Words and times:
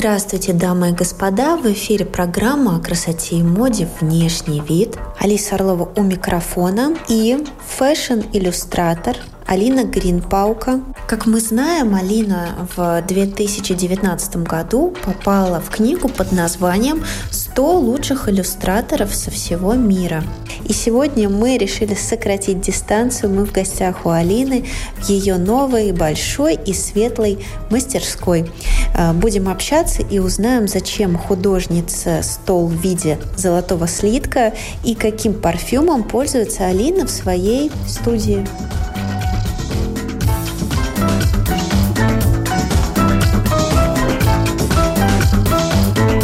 Здравствуйте, 0.00 0.54
дамы 0.54 0.88
и 0.88 0.92
господа! 0.92 1.58
В 1.58 1.70
эфире 1.74 2.06
программа 2.06 2.76
о 2.76 2.80
красоте 2.80 3.36
и 3.36 3.42
моде 3.42 3.86
«Внешний 4.00 4.62
вид». 4.62 4.96
Алиса 5.18 5.56
Орлова 5.56 5.92
у 5.94 6.02
микрофона 6.02 6.96
и 7.10 7.44
фэшн-иллюстратор 7.76 9.18
Алина 9.46 9.84
Гринпаука. 9.84 10.80
Как 11.06 11.26
мы 11.26 11.38
знаем, 11.40 11.94
Алина 11.94 12.66
в 12.76 13.02
2019 13.02 14.36
году 14.36 14.94
попала 15.04 15.60
в 15.60 15.68
книгу 15.68 16.08
под 16.08 16.32
названием 16.32 17.04
«100 17.52 17.78
лучших 17.78 18.28
иллюстраторов 18.28 19.14
со 19.14 19.30
всего 19.30 19.74
мира». 19.74 20.22
И 20.70 20.72
сегодня 20.72 21.28
мы 21.28 21.58
решили 21.58 21.94
сократить 21.94 22.60
дистанцию. 22.60 23.32
Мы 23.32 23.44
в 23.44 23.52
гостях 23.52 24.06
у 24.06 24.10
Алины 24.10 24.66
в 24.98 25.08
ее 25.08 25.36
новой, 25.36 25.92
большой 25.92 26.54
и 26.54 26.72
светлой 26.72 27.44
мастерской. 27.70 28.50
А, 28.94 29.12
будем 29.12 29.48
общаться 29.48 30.02
и 30.02 30.18
узнаем, 30.18 30.68
зачем 30.68 31.16
художница 31.16 32.22
стол 32.22 32.66
в 32.66 32.74
виде 32.74 33.18
золотого 33.36 33.88
слитка 33.88 34.52
и 34.84 34.94
каким 34.94 35.34
парфюмом 35.34 36.04
пользуется 36.04 36.66
Алина 36.66 37.06
в 37.06 37.10
своей 37.10 37.72
студии. 37.88 38.46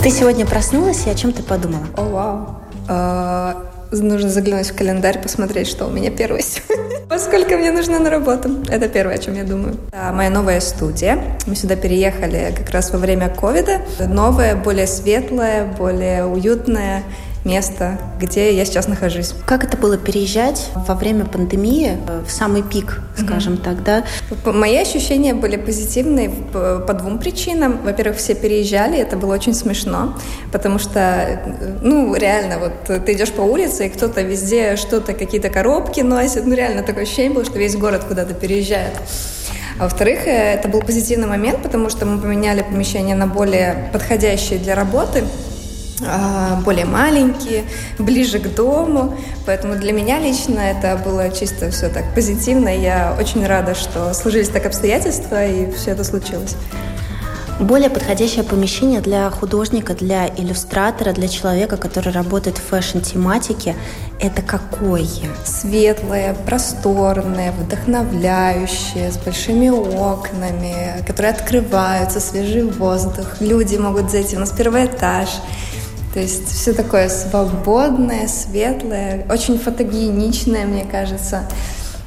Ты 0.06 0.12
сегодня 0.12 0.46
проснулась 0.46 1.04
и 1.08 1.10
о 1.10 1.16
чем 1.16 1.32
ты 1.32 1.42
подумала? 1.42 1.84
О, 1.96 2.02
вау. 2.04 2.60
А, 2.86 3.64
нужно 3.90 4.30
заглянуть 4.30 4.68
в 4.68 4.76
календарь, 4.76 5.20
посмотреть, 5.20 5.66
что 5.66 5.84
у 5.86 5.90
меня 5.90 6.12
первое 6.12 6.42
сегодня. 6.42 7.00
Поскольку 7.08 7.54
мне 7.56 7.72
нужно 7.72 7.98
на 7.98 8.08
работу. 8.08 8.50
Это 8.68 8.88
первое, 8.88 9.16
о 9.16 9.18
чем 9.18 9.34
я 9.34 9.42
думаю. 9.42 9.76
Да, 9.90 10.12
моя 10.12 10.30
новая 10.30 10.60
студия. 10.60 11.36
Мы 11.48 11.56
сюда 11.56 11.74
переехали 11.74 12.54
как 12.56 12.70
раз 12.70 12.92
во 12.92 13.00
время 13.00 13.30
ковида. 13.30 13.80
Новая, 13.98 14.54
более 14.54 14.86
светлая, 14.86 15.64
более 15.64 16.24
уютная 16.24 17.02
место, 17.46 17.98
где 18.20 18.54
я 18.54 18.64
сейчас 18.64 18.88
нахожусь. 18.88 19.32
Как 19.46 19.64
это 19.64 19.76
было 19.76 19.96
переезжать 19.96 20.70
во 20.74 20.94
время 20.94 21.24
пандемии, 21.24 21.96
э, 22.06 22.22
в 22.26 22.30
самый 22.30 22.62
пик, 22.62 23.00
скажем 23.16 23.54
mm-hmm. 23.54 23.62
так, 23.62 23.82
да? 23.82 24.04
Мои 24.44 24.76
ощущения 24.76 25.32
были 25.32 25.56
позитивные 25.56 26.28
по 26.28 26.92
двум 26.92 27.18
причинам. 27.18 27.80
Во-первых, 27.84 28.18
все 28.18 28.34
переезжали, 28.34 28.98
это 28.98 29.16
было 29.16 29.34
очень 29.34 29.54
смешно, 29.54 30.14
потому 30.52 30.78
что, 30.78 31.00
э, 31.00 31.78
ну, 31.82 32.14
реально, 32.14 32.58
вот 32.58 33.04
ты 33.04 33.12
идешь 33.12 33.32
по 33.32 33.42
улице, 33.42 33.86
и 33.86 33.88
кто-то 33.88 34.22
везде 34.22 34.76
что-то, 34.76 35.14
какие-то 35.14 35.48
коробки 35.48 36.00
носит, 36.00 36.44
ну, 36.46 36.54
реально 36.54 36.82
такое 36.82 37.04
ощущение 37.04 37.32
было, 37.32 37.44
что 37.44 37.58
весь 37.58 37.76
город 37.76 38.04
куда-то 38.08 38.34
переезжает. 38.34 38.92
А 39.78 39.84
во-вторых, 39.84 40.26
э, 40.26 40.54
это 40.54 40.68
был 40.68 40.80
позитивный 40.80 41.28
момент, 41.28 41.62
потому 41.62 41.90
что 41.90 42.06
мы 42.06 42.20
поменяли 42.20 42.62
помещение 42.62 43.14
на 43.14 43.26
более 43.26 43.90
подходящее 43.92 44.58
для 44.58 44.74
работы. 44.74 45.24
А, 46.04 46.60
более 46.64 46.84
маленькие, 46.84 47.64
ближе 47.98 48.38
к 48.38 48.54
дому. 48.54 49.16
Поэтому 49.46 49.76
для 49.76 49.92
меня 49.92 50.18
лично 50.18 50.60
это 50.60 50.96
было 51.02 51.30
чисто 51.30 51.70
все 51.70 51.88
так 51.88 52.14
позитивно. 52.14 52.68
Я 52.68 53.16
очень 53.18 53.46
рада, 53.46 53.74
что 53.74 54.12
сложились 54.12 54.48
так 54.48 54.66
обстоятельства, 54.66 55.46
и 55.46 55.70
все 55.72 55.92
это 55.92 56.04
случилось. 56.04 56.56
Более 57.58 57.88
подходящее 57.88 58.44
помещение 58.44 59.00
для 59.00 59.30
художника, 59.30 59.94
для 59.94 60.28
иллюстратора, 60.28 61.12
для 61.12 61.26
человека, 61.26 61.78
который 61.78 62.12
работает 62.12 62.58
в 62.58 62.62
фэшн-тематике, 62.64 63.74
это 64.20 64.42
какое? 64.42 65.06
Светлое, 65.42 66.34
просторное, 66.34 67.52
вдохновляющее, 67.52 69.10
с 69.10 69.16
большими 69.16 69.70
окнами, 69.70 71.02
которые 71.06 71.32
открываются, 71.32 72.20
свежий 72.20 72.64
воздух. 72.64 73.40
Люди 73.40 73.76
могут 73.76 74.10
зайти. 74.10 74.36
У 74.36 74.40
нас 74.40 74.50
первый 74.50 74.84
этаж. 74.84 75.30
То 76.16 76.22
есть 76.22 76.50
все 76.50 76.72
такое 76.72 77.10
свободное, 77.10 78.26
светлое, 78.26 79.26
очень 79.28 79.58
фотогеничное, 79.58 80.64
мне 80.64 80.86
кажется. 80.90 81.42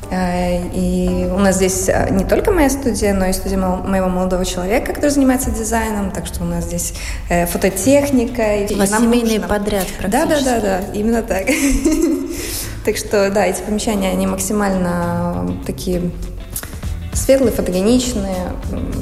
Э, 0.10 0.66
и 0.74 1.30
у 1.32 1.38
нас 1.38 1.58
здесь 1.58 1.88
э, 1.90 2.10
не 2.10 2.26
только 2.26 2.52
моя 2.52 2.72
студия, 2.72 3.14
но 3.14 3.28
и 3.28 3.34
студия 3.34 3.60
моего 3.60 4.10
молодого 4.10 4.46
человека, 4.46 4.94
который 4.94 5.12
занимается 5.12 5.52
дизайном. 5.52 6.10
Так 6.10 6.26
что 6.26 6.42
у 6.42 6.48
нас 6.48 6.66
здесь 6.66 6.96
э, 7.30 7.46
фототехника. 7.46 8.56
И 8.56 8.74
у 8.74 8.80
вас 8.80 8.90
семейный 8.90 9.38
нужно... 9.38 9.48
подряд 9.48 9.86
практически. 10.00 10.10
Да, 10.10 10.26
да, 10.26 10.42
да, 10.42 10.60
да, 10.60 10.82
именно 10.96 11.22
так. 11.22 11.46
Так 12.86 12.98
что, 12.98 13.30
да, 13.30 13.46
эти 13.46 13.62
помещения, 13.62 14.10
они 14.10 14.26
максимально 14.26 15.56
такие 15.68 16.10
светлые, 17.30 17.52
фотогеничные. 17.52 18.54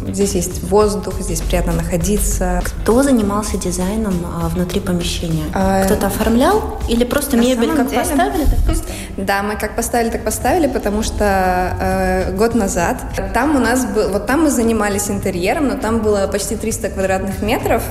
Здесь 0.10 0.36
есть 0.36 0.62
воздух, 0.64 1.14
здесь 1.22 1.40
приятно 1.40 1.72
находиться. 1.72 2.62
Кто 2.66 3.02
занимался 3.02 3.58
дизайном 3.58 4.16
а, 4.26 4.50
внутри 4.50 4.82
помещения? 4.82 5.46
А... 5.54 5.86
Кто-то 5.86 6.08
оформлял 6.08 6.78
или 6.90 7.06
просто 7.06 7.38
мебель 7.38 7.74
как 7.74 7.88
деле... 7.88 8.02
поставили? 8.02 8.44
Так 8.44 8.60
поставили? 8.68 8.98
Да, 9.16 9.44
мы 9.44 9.56
как 9.56 9.78
поставили, 9.78 10.10
так 10.10 10.26
поставили, 10.26 10.68
потому 10.68 11.04
что 11.04 11.24
э, 11.80 12.36
год 12.36 12.54
назад 12.54 12.98
там 13.34 13.56
у 13.56 13.60
нас 13.60 13.86
был, 13.86 14.10
вот 14.10 14.26
там 14.26 14.44
мы 14.44 14.50
занимались 14.50 15.10
интерьером, 15.10 15.70
но 15.70 15.78
там 15.78 16.00
было 16.00 16.28
почти 16.28 16.58
300 16.58 16.90
квадратных 16.90 17.42
метров, 17.42 17.82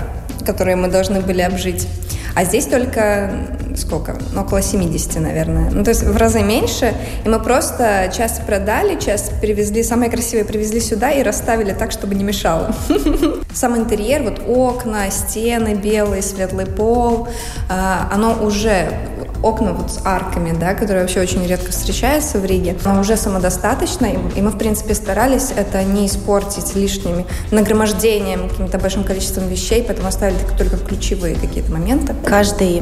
которые 0.45 0.77
мы 0.77 0.89
должны 0.89 1.23
были 1.23 1.41
обжить. 1.41 1.89
А 2.35 2.45
здесь 2.45 2.67
только 2.67 3.31
сколько? 3.77 4.17
Около 4.37 4.63
70, 4.63 5.21
наверное. 5.21 5.71
Ну, 5.71 5.85
то 5.85 5.91
есть 5.91 6.03
в 6.03 6.17
разы 6.17 6.43
меньше. 6.43 6.95
И 7.25 7.29
мы 7.29 7.39
просто 7.41 8.11
часть 8.17 8.43
продали, 8.47 8.99
часть 8.99 9.41
привезли, 9.41 9.83
самые 9.83 10.11
красивые 10.11 10.45
привезли 10.45 10.81
сюда 10.81 11.11
и 11.11 11.23
расставили 11.23 11.73
так, 11.73 11.93
чтобы 11.93 12.15
не 12.15 12.25
мешало. 12.25 12.75
Сам 13.55 13.77
интерьер, 13.77 14.23
вот 14.23 14.43
окна, 14.47 15.11
стены 15.11 15.75
белые, 15.75 16.23
светлый 16.23 16.67
пол, 16.67 17.29
а, 17.69 18.09
оно 18.13 18.37
уже 18.43 18.89
окна 19.43 19.73
вот 19.73 19.91
с 19.91 20.01
арками, 20.05 20.57
да, 20.59 20.75
которые 20.75 21.03
вообще 21.03 21.21
очень 21.21 21.47
редко 21.47 21.71
встречаются 21.71 22.39
в 22.39 22.45
Риге, 22.45 22.77
но 22.85 23.01
уже 23.01 23.17
самодостаточно, 23.17 24.07
и 24.07 24.41
мы, 24.41 24.51
в 24.51 24.59
принципе, 24.59 24.95
старались 24.95 25.53
это 25.55 25.83
не 25.83 26.07
испортить 26.07 26.75
лишними 26.75 27.27
нагромождением, 27.51 28.49
каким-то 28.49 28.79
большим 28.79 29.05
количеством 29.05 29.49
вещей, 29.49 29.83
поэтому 29.87 30.09
оставили 30.09 30.39
только 30.59 30.77
ключевые 30.77 31.35
какие-то 31.37 31.71
моменты. 31.73 32.15
Каждый 32.25 32.79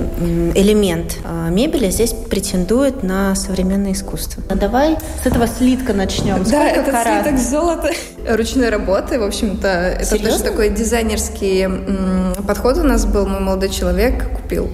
элемент 0.54 1.16
а, 1.25 1.48
мебели 1.48 1.91
здесь 1.91 2.12
претендует 2.12 3.03
на 3.03 3.34
современное 3.34 3.93
искусство. 3.93 4.43
А 4.48 4.54
давай 4.54 4.97
с 5.22 5.26
этого 5.26 5.47
слитка 5.47 5.93
начнем. 5.93 6.38
Да, 6.44 6.44
Сколько 6.44 6.81
это 6.81 6.91
карат? 6.91 7.25
слиток 7.25 7.41
золота 7.41 7.91
ручной 8.28 8.69
работы, 8.69 9.19
в 9.19 9.22
общем-то. 9.22 9.69
Это 9.69 10.04
Серьезно? 10.04 10.31
тоже 10.31 10.44
такой 10.44 10.70
дизайнерский 10.70 11.69
подход 12.47 12.78
у 12.78 12.82
нас 12.82 13.04
был. 13.06 13.26
Мой 13.26 13.41
молодой 13.41 13.69
человек 13.69 14.31
купил 14.31 14.70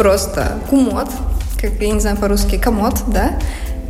просто 0.00 0.52
кумот, 0.70 1.08
как 1.60 1.72
я 1.72 1.92
не 1.92 2.00
знаю 2.00 2.16
по-русски, 2.16 2.56
комод, 2.56 2.94
да, 3.08 3.32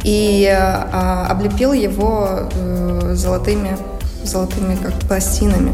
и 0.02 0.44
а, 0.52 1.28
облепил 1.30 1.72
его 1.72 2.48
э, 2.52 3.12
золотыми 3.14 3.76
золотыми 4.24 4.74
как 4.74 4.92
пластинами. 5.08 5.72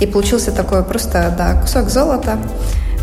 И 0.00 0.06
получился 0.06 0.52
такой 0.52 0.84
просто, 0.84 1.34
да, 1.36 1.60
кусок 1.60 1.90
золота. 1.90 2.38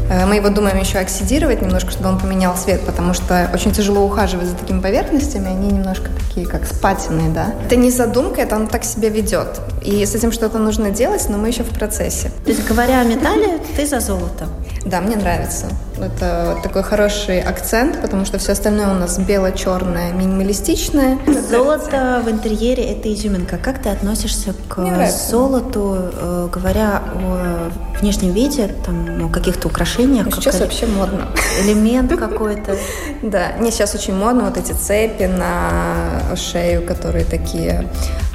Э, 0.10 0.26
мы 0.26 0.38
его 0.38 0.50
думаем 0.50 0.80
еще 0.80 1.00
оксидировать 1.00 1.62
немножко, 1.62 1.92
чтобы 1.92 2.10
он 2.10 2.18
поменял 2.18 2.56
цвет, 2.56 2.82
потому 2.86 3.14
что 3.14 3.50
очень 3.54 3.74
тяжело 3.74 4.06
ухаживать 4.06 4.48
за 4.48 4.56
такими 4.56 4.80
поверхностями, 4.80 5.48
они 5.48 5.68
немножко 5.68 6.10
такие, 6.30 6.48
как 6.48 6.66
спатенные, 6.66 7.30
да. 7.30 7.48
Это 7.66 7.76
не 7.76 7.92
задумка, 7.92 8.42
это 8.42 8.56
он 8.56 8.68
так 8.68 8.86
себя 8.86 9.10
ведет. 9.10 9.60
И 9.84 10.06
с 10.06 10.16
этим 10.16 10.32
что-то 10.32 10.60
нужно 10.60 10.92
делать, 10.92 11.26
но 11.28 11.38
мы 11.38 11.50
еще 11.50 11.64
в 11.64 11.70
процессе. 11.78 12.32
То 12.46 12.52
есть, 12.52 12.66
говоря 12.66 13.02
о 13.02 13.04
металле, 13.04 13.60
ты 13.76 13.86
за 13.86 14.00
золото? 14.00 14.48
Да, 14.86 15.02
мне 15.02 15.18
нравится. 15.18 15.68
Это 16.02 16.58
такой 16.64 16.84
хороший 16.84 17.42
акцент, 17.42 18.02
потому 18.02 18.26
что 18.26 18.38
все 18.38 18.54
остальное 18.54 18.92
у 18.92 18.96
нас 18.96 19.20
бело-черное, 19.20 20.12
минималистичное. 20.12 21.18
Золото 21.50 22.22
в 22.26 22.30
интерьере– 22.30 22.84
это 22.92 23.14
изюминка. 23.14 23.58
Как 23.58 23.82
ты 23.82 23.90
относишься 23.90 24.54
к 24.68 25.10
золоту, 25.10 25.98
э, 25.98 26.50
говоря 26.52 27.04
о 27.16 27.70
внешнем 28.00 28.32
виде, 28.32 28.74
там, 28.86 29.26
о 29.26 29.30
каких-то 29.30 29.68
украшениях? 29.68 30.26
Ну, 30.26 30.32
сейчас 30.32 30.60
вообще 30.60 30.86
модно. 30.86 31.28
Элемент 31.64 32.12
какой-то. 32.20 32.78
Да, 33.22 33.54
не 33.60 33.72
сейчас 33.72 33.96
очень 33.96 34.16
модно 34.16 34.46
вот 34.46 34.58
эти 34.58 34.72
цепи 34.72 35.24
на 35.24 36.36
шею, 36.36 36.86
которые 36.86 37.26
такие 37.26 37.88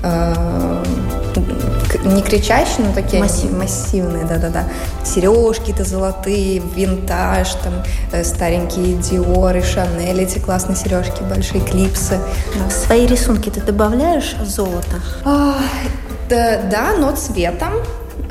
э, 0.02 0.84
не 2.04 2.22
кричащие, 2.22 2.86
но 2.86 2.92
такие 2.92 3.22
массивные 3.22 4.24
да-да-да. 4.24 4.64
Сережки-то 5.04 5.84
золотые, 5.84 6.60
винтаж, 6.74 7.53
там 7.62 7.82
э, 8.12 8.24
старенькие 8.24 8.96
Диоры, 8.96 9.62
Шанель, 9.62 10.20
эти 10.20 10.38
классные 10.38 10.76
сережки, 10.76 11.22
большие 11.22 11.62
клипсы. 11.62 12.18
В 12.68 12.72
свои 12.72 13.06
рисунки 13.06 13.50
ты 13.50 13.60
добавляешь 13.60 14.36
золото? 14.44 15.00
А, 15.24 15.56
да, 16.28 16.62
да, 16.70 16.94
но 16.98 17.14
цветом. 17.14 17.74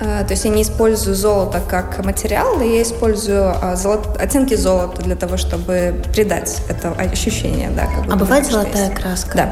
А, 0.02 0.24
то 0.24 0.32
есть 0.32 0.46
я 0.46 0.52
не 0.52 0.64
использую 0.64 1.16
золото 1.16 1.62
как 1.68 2.04
материал, 2.04 2.60
я 2.62 2.82
использую 2.82 3.54
а, 3.62 3.76
золото, 3.76 4.22
оттенки 4.22 4.56
золота 4.56 5.02
для 5.02 5.16
того, 5.16 5.38
чтобы 5.38 6.02
придать 6.14 6.62
это 6.68 6.90
ощущение. 6.92 7.70
Да, 7.70 7.86
как 7.86 8.14
а 8.14 8.16
бывает 8.16 8.46
золотая 8.46 8.90
есть. 8.90 9.02
краска? 9.02 9.36
Да. 9.36 9.50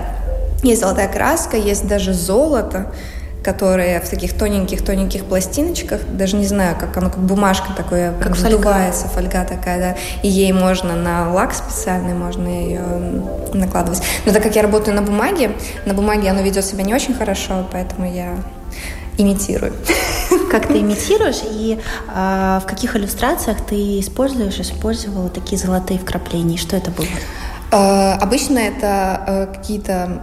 Есть 0.63 0.81
золотая 0.81 1.07
краска, 1.07 1.57
есть 1.57 1.87
даже 1.87 2.13
золото, 2.13 2.91
которые 3.43 3.99
в 3.99 4.09
таких 4.09 4.37
тоненьких-тоненьких 4.37 5.25
пластиночках, 5.25 6.01
даже 6.11 6.35
не 6.35 6.45
знаю, 6.45 6.75
как 6.79 6.95
оно, 6.97 7.09
как 7.09 7.19
бумажка 7.19 7.73
такое, 7.75 8.13
как 8.13 8.35
вздувается, 8.35 9.07
фольга. 9.07 9.31
фольга 9.31 9.49
такая, 9.49 9.79
да, 9.79 9.95
и 10.21 10.27
ей 10.27 10.51
можно 10.53 10.95
на 10.95 11.31
лак 11.31 11.53
специальный, 11.53 12.13
можно 12.13 12.47
ее 12.47 12.81
накладывать. 13.53 14.01
Но 14.25 14.33
так 14.33 14.43
как 14.43 14.55
я 14.55 14.61
работаю 14.61 14.95
на 14.95 15.01
бумаге, 15.01 15.51
на 15.85 15.93
бумаге 15.93 16.29
оно 16.29 16.41
ведет 16.41 16.65
себя 16.65 16.83
не 16.83 16.93
очень 16.93 17.13
хорошо, 17.13 17.67
поэтому 17.71 18.11
я 18.11 18.35
имитирую. 19.17 19.73
Как 20.51 20.67
ты 20.67 20.79
имитируешь 20.79 21.41
и 21.43 21.79
э, 22.13 22.59
в 22.61 22.65
каких 22.65 22.95
иллюстрациях 22.95 23.57
ты 23.65 23.99
используешь, 23.99 24.59
использовала 24.59 25.29
такие 25.29 25.57
золотые 25.57 25.99
вкрапления? 25.99 26.57
Что 26.57 26.77
это 26.77 26.91
было? 26.91 27.07
Э, 27.71 28.17
обычно 28.19 28.59
это 28.59 29.21
э, 29.25 29.47
какие-то 29.55 30.21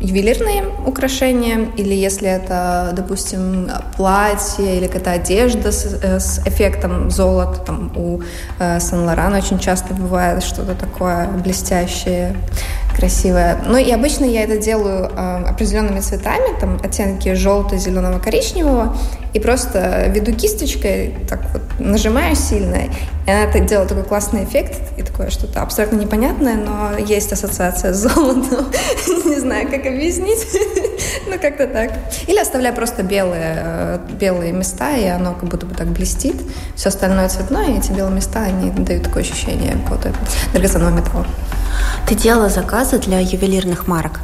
ювелирные 0.00 0.64
украшения, 0.86 1.68
или 1.76 1.94
если 1.94 2.28
это, 2.28 2.90
допустим, 2.94 3.70
платье 3.96 4.76
или 4.76 4.86
какая-то 4.88 5.12
одежда 5.12 5.70
с, 5.70 5.84
э, 6.02 6.18
с 6.18 6.40
эффектом 6.46 7.10
золота, 7.10 7.60
там 7.60 7.92
у 7.96 8.22
Сан-Лорана 8.58 9.38
очень 9.38 9.58
часто 9.58 9.94
бывает 9.94 10.42
что-то 10.42 10.74
такое 10.74 11.28
блестящее, 11.28 12.36
красивое. 12.96 13.58
Ну 13.66 13.78
и 13.78 13.90
обычно 13.92 14.24
я 14.24 14.42
это 14.42 14.56
делаю 14.56 15.10
определенными 15.48 16.00
цветами, 16.00 16.58
там 16.58 16.80
оттенки 16.82 17.34
желтого, 17.34 17.78
зеленого, 17.78 18.18
коричневого, 18.18 18.96
и 19.32 19.38
просто 19.38 20.06
веду 20.08 20.32
кисточкой, 20.32 21.14
так 21.28 21.40
вот 21.52 21.62
нажимаю 21.80 22.36
сильно, 22.36 22.76
и 23.26 23.30
она 23.30 23.50
так 23.50 23.66
делает 23.66 23.88
такой 23.88 24.04
классный 24.04 24.44
эффект, 24.44 24.80
и 24.96 25.02
такое 25.02 25.30
что-то 25.30 25.62
абсолютно 25.62 25.96
непонятное, 25.96 26.56
но 26.56 26.96
есть 26.98 27.32
ассоциация 27.32 27.92
с 27.92 27.98
золотом. 27.98 28.66
Не 29.24 29.40
знаю, 29.40 29.68
как 29.68 29.86
объяснить, 29.86 30.46
ну 31.26 31.38
как-то 31.40 31.66
так. 31.66 31.92
Или 32.26 32.38
оставляю 32.38 32.74
просто 32.74 33.02
белые, 33.02 33.54
э, 33.56 33.98
белые 34.12 34.52
места, 34.52 34.96
и 34.96 35.06
оно 35.06 35.34
как 35.34 35.48
будто 35.48 35.66
бы 35.66 35.74
так 35.74 35.88
блестит. 35.88 36.36
Все 36.76 36.88
остальное 36.88 37.28
цветное, 37.28 37.68
и 37.68 37.78
эти 37.78 37.92
белые 37.92 38.14
места, 38.14 38.42
они 38.42 38.70
дают 38.70 39.04
такое 39.04 39.22
ощущение 39.22 39.72
какого-то 39.72 40.12
драгоценного 40.52 40.90
металла. 40.90 41.26
Ты 42.06 42.14
делала 42.14 42.48
заказы 42.48 42.98
для 42.98 43.20
ювелирных 43.20 43.86
марок? 43.86 44.20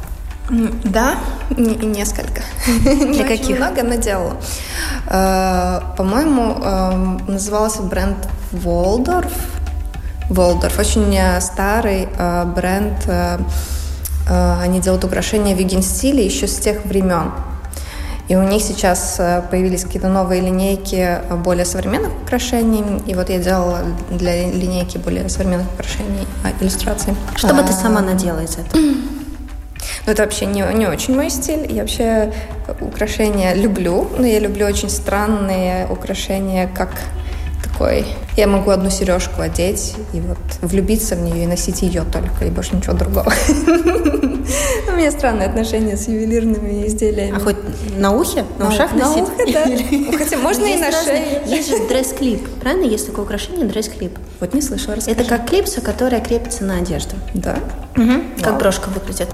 Да, 0.49 1.17
несколько. 1.51 2.43
Для 2.85 3.27
каких? 3.27 3.57
много, 3.57 3.83
но 3.83 3.97
делала. 3.97 4.37
Э, 5.09 5.81
по-моему, 5.97 6.63
эм, 6.63 7.21
назывался 7.27 7.83
бренд 7.83 8.17
Волдорф. 8.53 9.33
Волдорф. 10.31 10.79
Очень 10.79 11.19
старый 11.41 12.09
э, 12.17 12.45
бренд. 12.45 12.95
Э, 13.07 13.39
они 14.61 14.81
делают 14.81 15.05
украшения 15.05 15.55
в 15.55 15.59
веган-стиле 15.59 16.25
еще 16.25 16.47
с 16.47 16.57
тех 16.57 16.85
времен. 16.85 17.33
И 18.27 18.35
у 18.35 18.43
них 18.43 18.61
сейчас 18.61 19.21
появились 19.53 19.85
какие-то 19.85 20.09
новые 20.09 20.41
линейки 20.43 21.21
более 21.45 21.65
современных 21.65 22.11
украшений. 22.25 22.83
И 23.07 23.15
вот 23.15 23.31
я 23.31 23.39
делала 23.39 23.83
для 24.11 24.51
линейки 24.51 24.99
более 24.99 25.29
современных 25.29 25.69
украшений 25.73 26.27
иллюстрации. 26.61 27.15
Что 27.37 27.55
бы 27.55 27.63
ты 27.63 27.73
сама 27.73 28.01
надела 28.01 28.41
из 28.41 28.59
этого? 28.59 28.83
Но 30.07 30.13
это 30.13 30.23
вообще 30.23 30.47
не, 30.47 30.63
не 30.75 30.87
очень 30.87 31.15
мой 31.15 31.31
стиль. 31.31 31.71
Я 31.71 31.83
вообще 31.83 32.33
украшения 32.81 33.55
люблю, 33.55 34.09
но 34.19 34.27
я 34.27 34.39
люблю 34.39 34.67
очень 34.67 34.91
странные 34.91 35.87
украшения, 35.89 36.69
как 36.75 36.91
такой. 37.63 38.07
Я 38.37 38.47
могу 38.47 38.71
одну 38.71 38.91
сережку 38.91 39.43
одеть 39.43 39.95
и 40.13 40.21
вот 40.21 40.39
влюбиться 40.63 41.17
в 41.17 41.21
нее 41.21 41.45
и 41.45 41.47
носить 41.47 41.83
ее 41.83 42.03
только, 42.03 42.45
и 42.45 42.51
больше 42.51 42.77
ничего 42.77 42.95
другого. 42.95 43.33
У 44.89 44.97
меня 44.97 45.11
странные 45.11 45.49
отношения 45.49 45.97
с 45.97 46.09
ювелирными 46.09 46.87
изделиями. 46.87 47.37
А 47.37 47.41
хоть 47.41 47.57
на 47.97 48.13
ухе? 48.13 48.45
На 48.59 48.69
ушах 48.69 48.93
На 48.95 49.13
ухе, 49.13 49.53
да. 49.53 49.65
Хотя 50.19 50.37
можно 50.39 50.65
и 50.65 50.77
на 50.77 50.91
шее. 50.93 51.43
Есть 51.47 51.69
же 51.69 51.87
дресс-клип, 51.89 52.49
правильно? 52.61 52.85
Есть 52.85 53.07
такое 53.07 53.25
украшение 53.25 53.67
дресс-клип. 53.67 54.19
Вот 54.41 54.55
не 54.55 54.63
слышала, 54.63 54.95
Это 54.95 55.25
как 55.25 55.49
клипса, 55.49 55.81
которая 55.81 56.21
крепится 56.21 56.65
на 56.65 56.79
одежду. 56.79 57.17
Да. 57.35 57.59
Как 58.43 58.59
брошка 58.59 58.89
выглядит. 58.89 59.29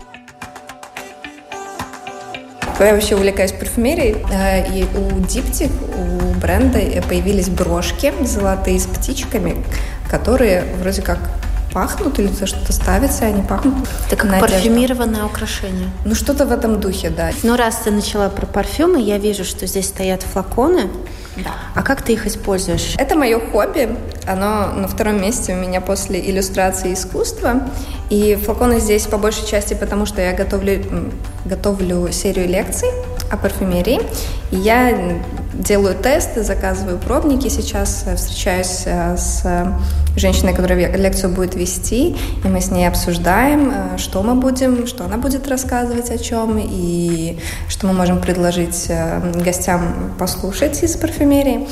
Я 2.85 2.95
вообще 2.95 3.15
увлекаюсь 3.15 3.53
парфюмерией, 3.53 4.17
э, 4.31 4.69
и 4.75 4.85
у 4.85 5.21
Диптик, 5.21 5.71
у 5.97 6.39
бренда 6.41 6.81
появились 7.09 7.49
брошки 7.49 8.13
золотые 8.25 8.81
с 8.81 8.87
птичками, 8.87 9.57
которые 10.11 10.65
вроде 10.81 11.03
как 11.03 11.19
пахнут 11.73 12.19
или 12.19 12.29
за 12.29 12.47
что-то 12.47 12.73
ставится, 12.73 13.25
и 13.25 13.29
они 13.29 13.43
пахнут. 13.43 13.75
Это 14.09 14.17
как 14.17 14.41
парфюмированное 14.41 15.25
украшение. 15.25 15.89
Ну, 16.05 16.15
что-то 16.15 16.45
в 16.45 16.53
этом 16.53 16.81
духе, 16.81 17.11
да. 17.11 17.31
Ну, 17.43 17.57
раз 17.57 17.77
ты 17.85 17.91
начала 17.91 18.29
про 18.29 18.47
парфюмы, 18.47 19.01
я 19.01 19.19
вижу, 19.19 19.45
что 19.45 19.67
здесь 19.67 19.89
стоят 19.89 20.23
флаконы. 20.23 20.91
Да. 21.37 21.55
А 21.75 21.83
как 21.83 22.03
ты 22.03 22.13
их 22.13 22.27
используешь? 22.27 22.95
Это 22.99 23.17
мое 23.17 23.41
хобби. 23.41 23.97
Оно 24.27 24.73
на 24.73 24.87
втором 24.87 25.21
месте 25.21 25.55
у 25.55 25.57
меня 25.57 25.81
после 25.81 26.21
иллюстрации 26.21 26.93
искусства. 26.93 27.69
И 28.11 28.37
флаконы 28.37 28.81
здесь 28.81 29.07
по 29.07 29.19
большей 29.19 29.47
части 29.47 29.75
потому, 29.75 30.05
что 30.05 30.21
я 30.21 30.33
готовлю, 30.33 31.11
готовлю 31.45 32.13
серию 32.13 32.49
лекций 32.49 32.89
о 33.33 33.37
парфюмерии. 33.37 34.01
Я 34.51 35.19
делаю 35.55 35.97
тесты, 35.97 36.43
заказываю 36.43 36.99
пробники. 36.99 37.49
Сейчас 37.49 38.05
встречаюсь 38.17 38.83
э, 38.87 39.17
с 39.17 39.45
женщиной, 40.17 40.55
которая 40.55 40.95
лекцию 40.97 41.33
будет 41.33 41.55
вести, 41.55 42.17
и 42.45 42.49
мы 42.49 42.61
с 42.61 42.71
ней 42.71 42.87
обсуждаем, 42.87 43.71
э, 43.71 43.99
что 43.99 44.23
мы 44.23 44.35
будем, 44.35 44.87
что 44.87 45.05
она 45.05 45.17
будет 45.17 45.49
рассказывать 45.49 46.11
о 46.11 46.19
чем, 46.19 46.59
и 46.63 47.39
что 47.69 47.87
мы 47.87 47.95
можем 47.95 48.21
предложить 48.21 48.87
э, 48.89 49.21
гостям 49.43 50.15
послушать 50.19 50.83
из 50.83 50.97
парфюмерии. 50.97 51.67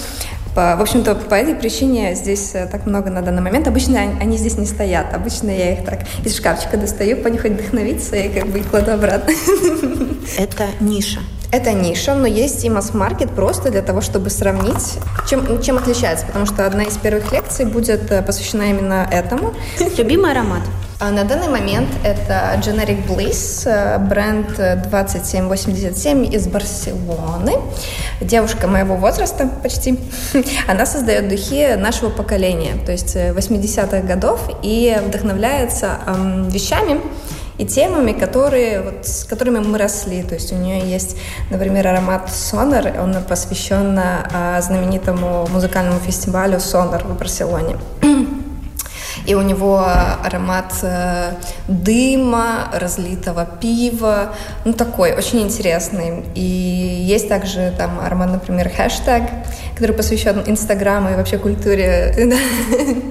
По, 0.55 0.77
в 0.77 0.83
общем-то, 0.83 1.15
по 1.15 1.35
этой 1.35 1.55
причине 1.55 2.15
здесь 2.17 2.55
так 2.73 2.85
много 2.87 3.09
на 3.09 3.23
данный 3.23 3.43
момент. 3.43 3.69
Обычно 3.69 4.01
они, 4.01 4.21
они 4.21 4.37
здесь 4.37 4.59
не 4.59 4.67
стоят. 4.67 5.15
Обычно 5.15 5.51
я 5.51 5.75
их 5.75 5.85
так 5.85 6.01
из 6.25 6.37
шкафчика 6.37 6.77
достаю, 6.77 7.19
понюхать, 7.19 7.53
вдохновиться 7.53 8.17
и 8.17 8.29
как 8.29 8.49
бы 8.49 8.61
кладу 8.61 8.93
обратно. 8.93 9.33
Это 10.39 10.67
ниша. 10.81 11.21
Это 11.53 11.73
ниша, 11.73 12.15
но 12.15 12.29
есть 12.29 12.65
и 12.65 12.71
масс-маркет 12.71 13.31
просто 13.31 13.73
для 13.73 13.83
того, 13.83 14.01
чтобы 14.01 14.31
сравнить, 14.31 14.99
чем, 15.29 15.61
чем 15.61 15.79
отличается, 15.79 16.25
потому 16.27 16.47
что 16.47 16.65
одна 16.65 16.85
из 16.85 16.97
первых 16.97 17.33
лекций 17.33 17.65
будет 17.65 18.11
э, 18.13 18.23
посвящена 18.23 18.71
именно 18.71 19.09
этому. 19.11 19.55
Любимый 19.99 20.31
аромат? 20.31 20.63
А 21.01 21.11
на 21.11 21.25
данный 21.25 21.49
момент 21.49 21.89
это 22.05 22.61
Generic 22.63 23.05
Bliss, 23.09 23.69
э, 23.69 23.99
бренд 23.99 24.55
2787 24.57 26.33
из 26.33 26.47
Барселоны. 26.47 27.55
Девушка 28.21 28.69
моего 28.69 28.95
возраста 28.95 29.49
почти. 29.63 29.99
Она 30.69 30.87
создает 30.87 31.29
духи 31.29 31.75
нашего 31.75 32.11
поколения, 32.11 32.77
то 32.87 32.93
есть 32.93 33.17
80-х 33.17 33.97
э, 33.97 34.03
годов, 34.03 34.41
и 34.63 34.97
вдохновляется 35.05 35.99
вещами, 36.49 37.01
и 37.61 37.67
темами, 37.67 38.13
которые, 38.13 38.81
вот, 38.81 39.07
с 39.07 39.25
которыми 39.25 39.59
мы 39.59 39.77
росли. 39.77 40.23
То 40.23 40.35
есть 40.35 40.51
у 40.53 40.57
нее 40.57 40.81
есть, 40.91 41.17
например, 41.51 41.89
аромат 41.89 42.33
Сонар, 42.33 42.99
он 42.99 43.15
посвящен 43.29 43.99
а, 43.99 44.61
знаменитому 44.63 45.47
музыкальному 45.53 46.01
фестивалю 46.01 46.59
Сонар 46.59 47.05
в 47.05 47.19
Барселоне. 47.19 47.77
И 49.27 49.35
у 49.35 49.43
него 49.43 49.85
аромат 50.25 50.73
э, 50.83 51.33
дыма, 51.69 52.71
разлитого 52.73 53.47
пива, 53.61 54.35
ну 54.65 54.73
такой, 54.73 55.13
очень 55.13 55.43
интересный. 55.43 56.25
И 56.35 56.41
есть 56.41 57.29
также 57.29 57.73
там 57.77 58.01
аромат, 58.01 58.33
например, 58.33 58.71
хэштег, 58.71 59.23
который 59.75 59.93
посвящен 59.97 60.43
Инстаграму 60.47 61.11
и 61.11 61.15
вообще 61.15 61.39
культуре. 61.39 62.15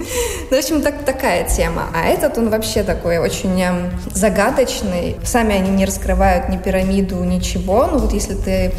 Ну, 0.51 0.55
в 0.55 0.59
общем, 0.59 0.81
так, 0.81 1.03
такая 1.05 1.47
тема. 1.47 1.89
А 1.93 2.07
этот, 2.07 2.39
он 2.39 2.49
вообще 2.49 2.81
такой 2.81 3.19
очень 3.19 3.61
эм, 3.61 3.91
загадочный. 4.15 5.17
Сами 5.23 5.53
они 5.53 5.69
не 5.69 5.85
раскрывают 5.85 6.49
ни 6.49 6.57
пирамиду, 6.57 7.23
ничего. 7.23 7.85
Ну, 7.85 7.99
вот 7.99 8.13
если 8.13 8.33
ты, 8.33 8.73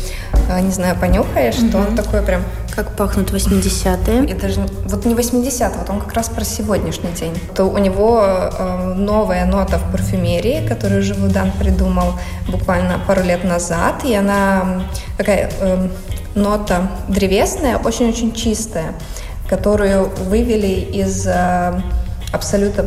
не 0.60 0.70
знаю, 0.70 0.96
понюхаешь, 0.96 1.56
то 1.70 1.78
он 1.78 1.96
такой 1.96 2.22
прям 2.22 2.42
как 2.74 2.96
пахнут 2.96 3.30
80-е? 3.30 4.24
И 4.26 4.34
даже 4.34 4.60
вот 4.84 5.04
не 5.04 5.14
80-е, 5.14 5.78
вот 5.78 5.90
он 5.90 6.00
как 6.00 6.12
раз 6.12 6.28
про 6.28 6.44
сегодняшний 6.44 7.12
день. 7.12 7.34
То 7.54 7.64
у 7.64 7.78
него 7.78 8.22
э, 8.24 8.94
новая 8.96 9.44
нота 9.44 9.78
в 9.78 9.90
парфюмерии, 9.92 10.66
которую 10.66 11.02
Живудан 11.02 11.52
придумал 11.52 12.14
буквально 12.48 13.00
пару 13.06 13.22
лет 13.22 13.44
назад, 13.44 14.04
и 14.04 14.14
она 14.14 14.82
такая 15.16 15.50
э, 15.60 15.88
нота 16.34 16.90
древесная, 17.08 17.78
очень-очень 17.78 18.32
чистая 18.32 18.94
которую 19.48 20.10
вывели 20.28 20.68
из 20.92 21.26
абсолютно 22.32 22.86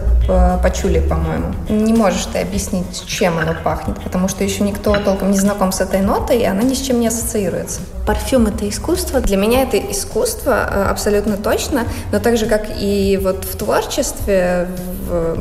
почули, 0.61 0.99
по-моему. 0.99 1.53
Не 1.69 1.93
можешь 1.93 2.25
ты 2.25 2.39
объяснить, 2.39 3.05
чем 3.05 3.37
оно 3.37 3.53
пахнет, 3.63 4.01
потому 4.01 4.27
что 4.27 4.43
еще 4.43 4.63
никто 4.63 4.95
толком 4.95 5.31
не 5.31 5.37
знаком 5.37 5.71
с 5.71 5.81
этой 5.81 6.01
нотой, 6.01 6.39
и 6.39 6.45
она 6.45 6.61
ни 6.63 6.73
с 6.73 6.79
чем 6.79 6.99
не 6.99 7.07
ассоциируется. 7.07 7.81
Парфюм— 8.05 8.47
это 8.47 8.67
искусство? 8.67 9.19
Для 9.19 9.37
меня 9.37 9.63
это 9.63 9.77
искусство, 9.77 10.69
э, 10.69 10.83
абсолютно 10.89 11.37
точно, 11.37 11.85
но 12.11 12.19
так 12.19 12.37
же, 12.37 12.45
как 12.45 12.67
и 12.77 13.19
вот 13.21 13.45
в 13.45 13.55
творчестве, 13.57 14.67
в, 15.07 15.35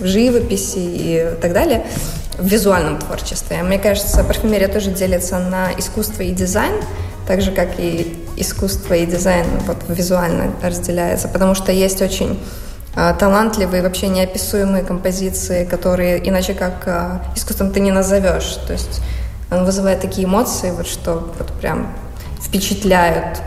в 0.00 0.06
живописи 0.06 0.78
и 0.78 1.26
так 1.40 1.52
далее, 1.52 1.86
в 2.38 2.46
визуальном 2.46 2.98
творчестве. 2.98 3.62
Мне 3.62 3.78
кажется, 3.78 4.24
парфюмерия 4.24 4.68
тоже 4.68 4.90
делится 4.90 5.38
на 5.38 5.72
искусство 5.78 6.22
и 6.22 6.32
дизайн, 6.32 6.74
так 7.26 7.40
же, 7.40 7.52
как 7.52 7.78
и 7.78 8.18
искусство 8.36 8.94
и 8.94 9.06
дизайн 9.06 9.46
вот, 9.66 9.76
визуально 9.88 10.52
разделяется, 10.62 11.28
потому 11.28 11.54
что 11.54 11.72
есть 11.72 12.00
очень 12.02 12.38
талантливые, 12.94 13.82
вообще 13.82 14.08
неописуемые 14.08 14.84
композиции, 14.84 15.64
которые 15.64 16.28
иначе 16.28 16.54
как 16.54 16.86
а, 16.86 17.22
искусством 17.34 17.70
ты 17.72 17.80
не 17.80 17.90
назовешь. 17.90 18.58
То 18.66 18.74
есть 18.74 19.00
он 19.50 19.64
вызывает 19.64 20.00
такие 20.00 20.26
эмоции, 20.26 20.70
вот 20.70 20.86
что 20.86 21.32
вот 21.38 21.52
прям 21.60 21.94
впечатляют. 22.40 23.38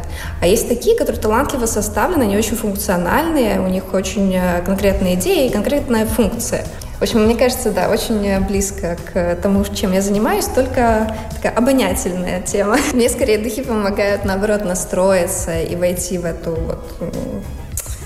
А 0.41 0.47
есть 0.47 0.67
такие, 0.67 0.97
которые 0.97 1.21
талантливо 1.21 1.65
составлены, 1.65 2.23
они 2.23 2.37
очень 2.37 2.55
функциональные, 2.55 3.59
у 3.59 3.67
них 3.67 3.93
очень 3.93 4.33
э, 4.33 4.61
конкретные 4.65 5.15
идеи 5.15 5.47
и 5.47 5.49
конкретная 5.51 6.05
функция. 6.05 6.65
В 6.99 7.01
общем, 7.01 7.25
мне 7.25 7.35
кажется, 7.35 7.71
да, 7.71 7.89
очень 7.89 8.39
близко 8.45 8.97
к 9.11 9.35
тому, 9.41 9.65
чем 9.65 9.91
я 9.91 10.01
занимаюсь, 10.01 10.45
только 10.45 11.13
такая 11.35 11.51
обонятельная 11.51 12.41
тема. 12.41 12.77
Мне 12.93 13.09
скорее 13.09 13.37
духи 13.37 13.63
помогают, 13.63 14.23
наоборот, 14.23 14.63
настроиться 14.63 15.61
и 15.61 15.75
войти 15.75 16.17
в 16.17 16.25
эту 16.25 16.51
вот 16.55 16.83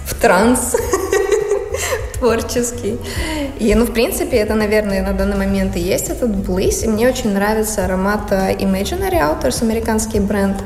в 0.08 0.15
транс 0.15 0.75
творческий. 2.19 2.99
И, 3.59 3.73
ну, 3.75 3.85
в 3.85 3.93
принципе, 3.93 4.38
это, 4.38 4.53
наверное, 4.53 5.01
на 5.01 5.13
данный 5.13 5.38
момент 5.38 5.75
и 5.75 5.79
есть 5.79 6.09
этот 6.09 6.35
близ. 6.35 6.83
И 6.83 6.88
мне 6.88 7.07
очень 7.09 7.33
нравится 7.33 7.85
аромат 7.85 8.31
э, 8.31 8.55
Imaginary 8.55 9.19
Outers, 9.19 9.63
американский 9.63 10.19
бренд 10.19 10.57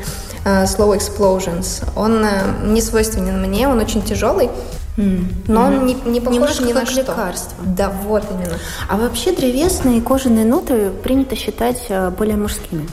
uh, 0.46 0.64
Slow 0.66 0.98
Explosions. 0.98 1.84
Он 1.96 2.24
uh, 2.24 2.72
не 2.72 2.82
свойственен 2.82 3.42
мне, 3.42 3.68
он 3.68 3.80
очень 3.80 4.02
тяжелый. 4.02 4.50
Mm. 4.96 5.26
Но 5.48 5.62
mm-hmm. 5.62 5.80
он 5.80 5.86
не, 5.86 5.94
не 6.06 6.20
похож 6.20 6.36
Немножко 6.36 6.64
ни 6.66 6.74
на 6.74 6.80
как 6.82 6.90
что. 6.90 7.02
лекарство. 7.02 7.64
Да, 7.66 7.90
вот 7.90 8.24
именно. 8.30 8.60
А 8.88 8.98
вообще 8.98 9.32
древесные 9.32 10.02
кожаные 10.02 10.46
ноты 10.46 10.92
принято 11.04 11.36
считать 11.36 11.92
более 12.16 12.38
мужскими. 12.38 12.88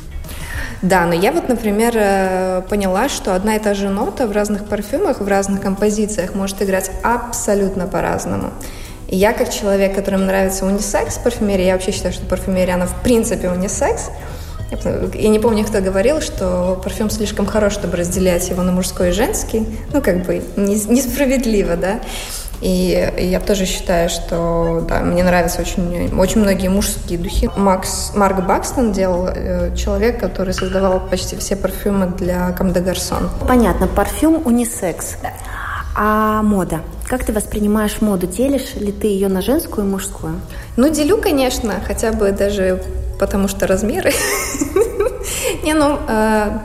Да, 0.83 1.05
но 1.05 1.15
я 1.15 1.31
вот, 1.33 1.49
например, 1.49 1.93
э, 1.95 2.63
поняла, 2.69 3.09
что 3.11 3.35
одна 3.35 3.57
и 3.57 3.59
та 3.59 3.75
же 3.75 3.91
нота 3.91 4.27
в 4.27 4.33
разных 4.33 4.65
парфюмах, 4.65 5.21
в 5.21 5.29
разных 5.29 5.61
композициях 5.61 6.35
может 6.35 6.63
играть 6.63 6.91
абсолютно 7.03 7.87
по-разному. 7.87 8.51
Я, 9.07 9.33
как 9.33 9.51
человек, 9.51 9.95
которому 9.95 10.25
нравится 10.25 10.65
унисекс 10.65 11.19
парфюмерия, 11.19 11.67
я 11.67 11.73
вообще 11.75 11.93
считаю, 11.93 12.15
что 12.15 12.25
парфюмерия, 12.25 12.75
она 12.75 12.87
в 12.87 13.03
принципе 13.03 13.51
унисекс, 13.51 14.11
я 15.15 15.29
не 15.29 15.41
помню, 15.41 15.65
кто 15.65 15.81
говорил, 15.81 16.21
что 16.21 16.81
парфюм 16.83 17.11
слишком 17.11 17.45
хорош, 17.45 17.73
чтобы 17.73 17.97
разделять 17.97 18.49
его 18.49 18.63
на 18.63 18.71
мужской 18.71 19.09
и 19.09 19.13
женский. 19.13 19.67
Ну, 19.93 20.01
как 20.01 20.25
бы 20.25 20.43
несправедливо, 20.57 21.77
да. 21.77 22.01
И 22.61 23.13
я 23.19 23.41
тоже 23.41 23.65
считаю, 23.65 24.11
что 24.11 24.85
да, 24.89 25.01
мне 25.01 25.25
нравятся 25.25 25.63
очень, 25.63 26.15
очень 26.19 26.43
многие 26.43 26.69
мужские 26.69 27.19
духи. 27.19 27.51
Макс, 27.57 28.13
Марк 28.15 28.45
Бакстон 28.47 28.93
делал 28.93 29.29
э, 29.29 29.75
человек, 29.77 30.21
который 30.21 30.53
создавал 30.53 31.01
почти 31.01 31.37
все 31.37 31.57
парфюмы 31.57 32.09
для 32.19 32.53
Кам 32.53 32.73
де 32.73 32.81
Гарсон. 32.81 33.31
Понятно, 33.49 33.87
парфюм 33.87 34.43
унисекс. 34.45 35.17
Да. 35.23 35.31
А 35.97 36.43
мода? 36.43 36.81
Как 37.09 37.25
ты 37.25 37.33
воспринимаешь 37.33 38.01
моду? 38.01 38.27
Делишь 38.27 38.75
ли 38.75 38.93
ты 38.93 39.09
ее 39.09 39.29
на 39.29 39.43
женскую 39.43 39.87
и 39.87 39.91
мужскую? 39.91 40.41
Ну, 40.77 40.89
делю, 40.89 41.17
конечно, 41.17 41.75
хотя 41.87 42.13
бы 42.13 42.31
даже 42.33 42.83
потому 43.19 43.49
что 43.49 43.67
размеры. 43.67 44.13
Не, 45.63 45.75
ну, 45.75 45.99
э, 46.09 46.59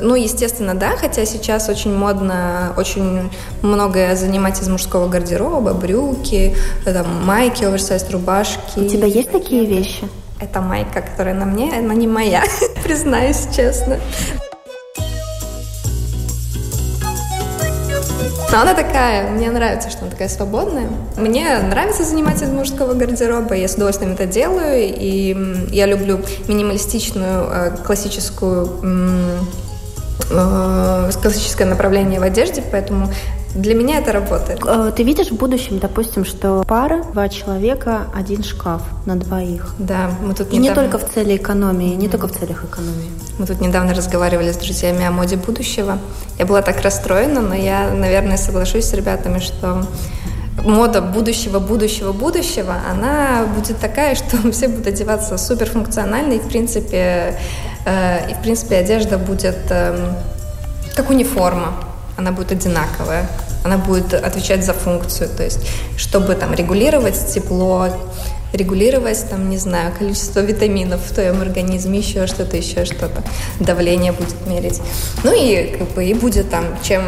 ну, 0.00 0.14
естественно, 0.14 0.74
да, 0.74 0.96
хотя 0.96 1.24
сейчас 1.24 1.68
очень 1.68 1.94
модно 1.94 2.72
очень 2.76 3.30
многое 3.62 4.16
занимать 4.16 4.60
из 4.60 4.68
мужского 4.68 5.08
гардероба, 5.08 5.74
брюки, 5.74 6.54
там, 6.84 7.24
майки, 7.24 7.64
оверсайз, 7.64 8.08
рубашки. 8.10 8.78
У 8.78 8.88
тебя 8.88 9.06
есть 9.06 9.30
такие 9.30 9.66
вещи? 9.66 10.08
Это 10.40 10.60
майка, 10.60 11.02
которая 11.02 11.34
на 11.34 11.44
мне, 11.44 11.72
она 11.78 11.94
не 11.94 12.06
моя, 12.06 12.42
признаюсь 12.84 13.46
честно. 13.54 13.98
Но 18.52 18.60
она 18.60 18.74
такая, 18.74 19.30
мне 19.30 19.50
нравится, 19.50 19.88
что 19.88 20.02
она 20.02 20.10
такая 20.10 20.28
свободная. 20.28 20.86
Мне 21.16 21.58
нравится 21.58 22.04
заниматься 22.04 22.44
из 22.44 22.50
мужского 22.50 22.92
гардероба, 22.92 23.54
я 23.54 23.66
с 23.66 23.76
удовольствием 23.76 24.12
это 24.12 24.26
делаю, 24.26 24.92
и 24.94 25.34
я 25.70 25.86
люблю 25.86 26.20
минималистичную, 26.48 27.48
э, 27.50 27.76
классическую 27.82 29.52
э, 30.30 31.10
классическое 31.20 31.66
направление 31.66 32.20
в 32.20 32.22
одежде, 32.22 32.62
поэтому 32.70 33.08
для 33.54 33.74
меня 33.74 33.98
это 33.98 34.12
работает. 34.12 34.60
Э, 34.64 34.92
ты 34.96 35.02
видишь 35.02 35.28
в 35.28 35.36
будущем, 35.36 35.78
допустим, 35.78 36.24
что 36.24 36.64
пара, 36.66 37.02
два 37.12 37.28
человека, 37.28 38.06
один 38.14 38.42
шкаф 38.42 38.82
на 39.04 39.16
двоих? 39.16 39.74
Да, 39.78 40.10
мы 40.22 40.34
тут 40.34 40.52
недавно... 40.52 40.54
И 40.54 40.58
не 40.58 40.74
только 40.74 40.98
в 40.98 41.10
цели 41.10 41.36
экономии, 41.36 41.94
не 41.94 42.08
только 42.08 42.28
в 42.28 42.32
целях 42.32 42.64
экономии. 42.64 43.10
Мы 43.38 43.46
тут 43.46 43.60
недавно 43.60 43.94
разговаривали 43.94 44.52
с 44.52 44.56
друзьями 44.56 45.04
о 45.04 45.10
моде 45.10 45.36
будущего. 45.36 45.98
Я 46.38 46.46
была 46.46 46.62
так 46.62 46.80
расстроена, 46.80 47.40
но 47.40 47.54
я, 47.54 47.90
наверное, 47.90 48.36
соглашусь 48.36 48.86
с 48.86 48.94
ребятами, 48.94 49.38
что 49.38 49.84
мода 50.64 51.00
будущего, 51.02 51.58
будущего, 51.58 52.12
будущего, 52.12 52.76
она 52.90 53.44
будет 53.54 53.78
такая, 53.78 54.14
что 54.16 54.50
все 54.52 54.68
будут 54.68 54.86
одеваться 54.86 55.36
суперфункционально, 55.36 56.34
и, 56.34 56.38
в 56.38 56.48
принципе, 56.48 57.38
и, 57.86 58.34
в 58.34 58.42
принципе 58.42 58.76
одежда 58.76 59.18
будет 59.18 59.58
э, 59.70 60.12
как 60.94 61.10
униформа. 61.10 61.74
Она 62.16 62.30
будет 62.30 62.52
одинаковая, 62.52 63.26
она 63.64 63.78
будет 63.78 64.12
отвечать 64.12 64.64
за 64.64 64.74
функцию, 64.74 65.30
то 65.30 65.42
есть 65.42 65.60
чтобы 65.96 66.34
там 66.34 66.52
регулировать 66.52 67.32
тепло, 67.32 67.88
регулировать 68.52 69.24
там, 69.30 69.48
не 69.48 69.56
знаю, 69.56 69.92
количество 69.98 70.40
витаминов 70.40 71.00
в 71.00 71.14
твоем 71.14 71.40
организме, 71.40 72.00
еще 72.00 72.26
что-то, 72.26 72.56
еще 72.56 72.84
что-то, 72.84 73.22
давление 73.60 74.12
будет 74.12 74.46
мерить. 74.46 74.80
Ну 75.24 75.32
и 75.34 75.76
как 75.78 75.88
бы 75.92 76.04
и 76.04 76.12
будет 76.12 76.50
там, 76.50 76.64
чем, 76.82 77.02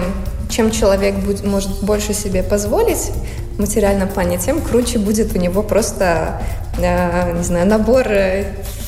чем 0.49 0.71
человек 0.71 1.17
будет, 1.17 1.45
может 1.45 1.83
больше 1.83 2.15
себе 2.15 2.43
позволить, 2.43 3.11
в 3.57 3.61
материальном 3.61 4.09
плане, 4.09 4.39
тем 4.39 4.61
круче 4.61 4.99
будет 4.99 5.35
у 5.37 5.39
него 5.39 5.63
просто, 5.63 6.41
э, 6.79 7.33
не 7.37 7.45
знаю, 7.45 7.67
набор 7.69 8.07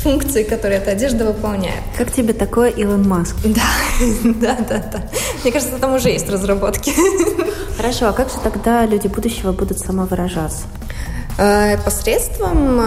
функций, 0.07 0.45
которые 0.45 0.79
эта 0.79 0.93
одежда 0.93 1.25
выполняет. 1.25 1.83
Как 1.99 2.13
тебе 2.13 2.33
такое 2.33 2.71
Илон 2.71 3.09
Маск? 3.09 3.35
Да, 3.45 3.63
да, 4.23 4.57
да, 4.69 4.79
да. 4.93 5.03
Мне 5.43 5.53
кажется, 5.53 5.79
там 5.79 5.95
уже 5.95 6.11
есть 6.11 6.31
разработки. 6.31 6.93
Хорошо, 7.77 8.07
а 8.09 8.13
как 8.13 8.29
же 8.29 8.37
тогда 8.45 8.87
люди 8.87 9.09
будущего 9.09 9.51
будут 9.51 9.81
самовыражаться? 9.81 10.67
Э, 11.39 11.77
посредством 11.79 12.81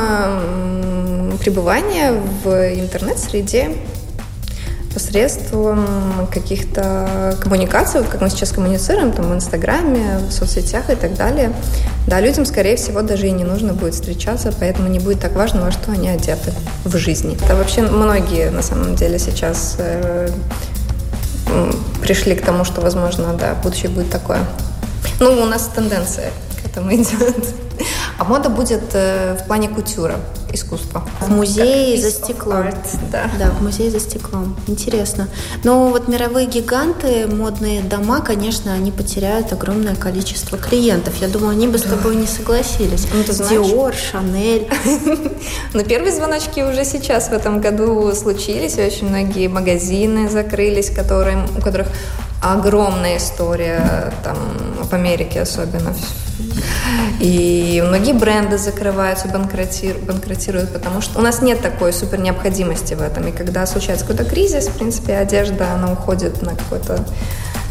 пребывания 1.39 2.13
в 2.43 2.47
интернет-среде, 2.79 3.75
посредством 4.93 6.27
каких-то 6.31 7.35
коммуникаций, 7.41 8.01
вот 8.01 8.09
как 8.09 8.21
мы 8.21 8.29
сейчас 8.29 8.51
коммуницируем 8.51 9.11
там 9.11 9.29
в 9.29 9.33
Инстаграме, 9.33 10.19
в 10.29 10.31
соцсетях 10.31 10.89
и 10.89 10.95
так 10.95 11.15
далее. 11.15 11.53
Да, 12.07 12.19
людям, 12.19 12.45
скорее 12.45 12.75
всего, 12.75 13.01
даже 13.01 13.27
и 13.27 13.31
не 13.31 13.43
нужно 13.43 13.73
будет 13.73 13.93
встречаться, 13.93 14.53
поэтому 14.59 14.87
не 14.87 14.99
будет 14.99 15.19
так 15.19 15.35
важно, 15.35 15.61
во 15.61 15.71
что 15.71 15.91
они 15.91 16.09
одеты 16.09 16.53
в 16.83 16.97
жизни. 16.97 17.37
Это 17.43 17.55
вообще 17.55 17.81
многие, 17.81 18.49
на 18.49 18.61
самом 18.61 18.95
деле, 18.95 19.19
сейчас 19.19 19.75
э, 19.77 20.29
пришли 22.01 22.35
к 22.35 22.43
тому, 22.43 22.63
что, 22.63 22.81
возможно, 22.81 23.33
да, 23.33 23.55
будущее 23.55 23.89
будет 23.89 24.09
такое. 24.09 24.39
Ну, 25.19 25.31
у 25.41 25.45
нас 25.45 25.69
тенденция 25.73 26.31
к 26.61 26.65
этому 26.65 26.91
идет. 26.95 27.45
А 28.19 28.25
мода 28.25 28.49
будет 28.49 28.83
э, 28.93 29.37
в 29.41 29.47
плане 29.47 29.69
кутюра 29.69 30.19
искусства. 30.51 31.07
В 31.21 31.29
музее 31.29 32.01
за 32.01 32.11
стеклом. 32.11 32.67
Art, 32.67 32.97
да. 33.11 33.29
да, 33.39 33.51
в 33.51 33.61
музее 33.61 33.89
за 33.89 34.01
стеклом. 34.01 34.57
Интересно. 34.67 35.29
Но 35.63 35.87
вот 35.87 36.09
мировые 36.09 36.47
гиганты, 36.47 37.27
модные 37.27 37.81
дома, 37.81 38.19
конечно, 38.19 38.73
они 38.73 38.91
потеряют 38.91 39.53
огромное 39.53 39.95
количество 39.95 40.57
клиентов. 40.57 41.15
Я 41.21 41.29
думаю, 41.29 41.51
они 41.51 41.69
бы 41.69 41.77
с 41.77 41.83
тобой 41.83 42.17
не 42.17 42.27
согласились. 42.27 43.07
Ну, 43.13 43.23
ты 43.23 43.31
знаешь... 43.31 43.67
Диор, 43.67 43.93
Шанель. 43.93 44.67
Но 45.73 45.83
первые 45.83 46.13
звоночки 46.13 46.59
уже 46.59 46.83
сейчас 46.83 47.29
в 47.29 47.33
этом 47.33 47.61
году 47.61 48.13
случились. 48.13 48.77
Очень 48.77 49.09
многие 49.09 49.47
магазины 49.47 50.29
закрылись, 50.29 50.89
которые, 50.89 51.45
у 51.57 51.61
которых 51.61 51.87
огромная 52.41 53.17
история 53.17 54.13
там 54.23 54.37
в 54.81 54.93
Америке 54.93 55.41
особенно 55.41 55.93
и 57.19 57.83
многие 57.85 58.13
бренды 58.13 58.57
закрываются, 58.57 59.27
банкротируют, 59.27 60.05
банкротируют, 60.05 60.71
потому 60.71 61.01
что 61.01 61.19
у 61.19 61.21
нас 61.21 61.41
нет 61.41 61.61
такой 61.61 61.91
супер 61.91 62.19
необходимости 62.19 62.93
в 62.93 63.01
этом. 63.01 63.27
И 63.27 63.31
когда 63.31 63.65
случается 63.65 64.05
какой-то 64.05 64.29
кризис, 64.29 64.67
в 64.67 64.77
принципе, 64.77 65.17
одежда, 65.17 65.73
она 65.73 65.91
уходит 65.91 66.41
на 66.41 66.55
какой-то 66.55 67.05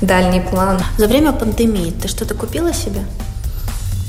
дальний 0.00 0.40
план. 0.40 0.78
За 0.98 1.06
время 1.06 1.32
пандемии 1.32 1.90
ты 1.90 2.08
что-то 2.08 2.34
купила 2.34 2.72
себе? 2.72 3.00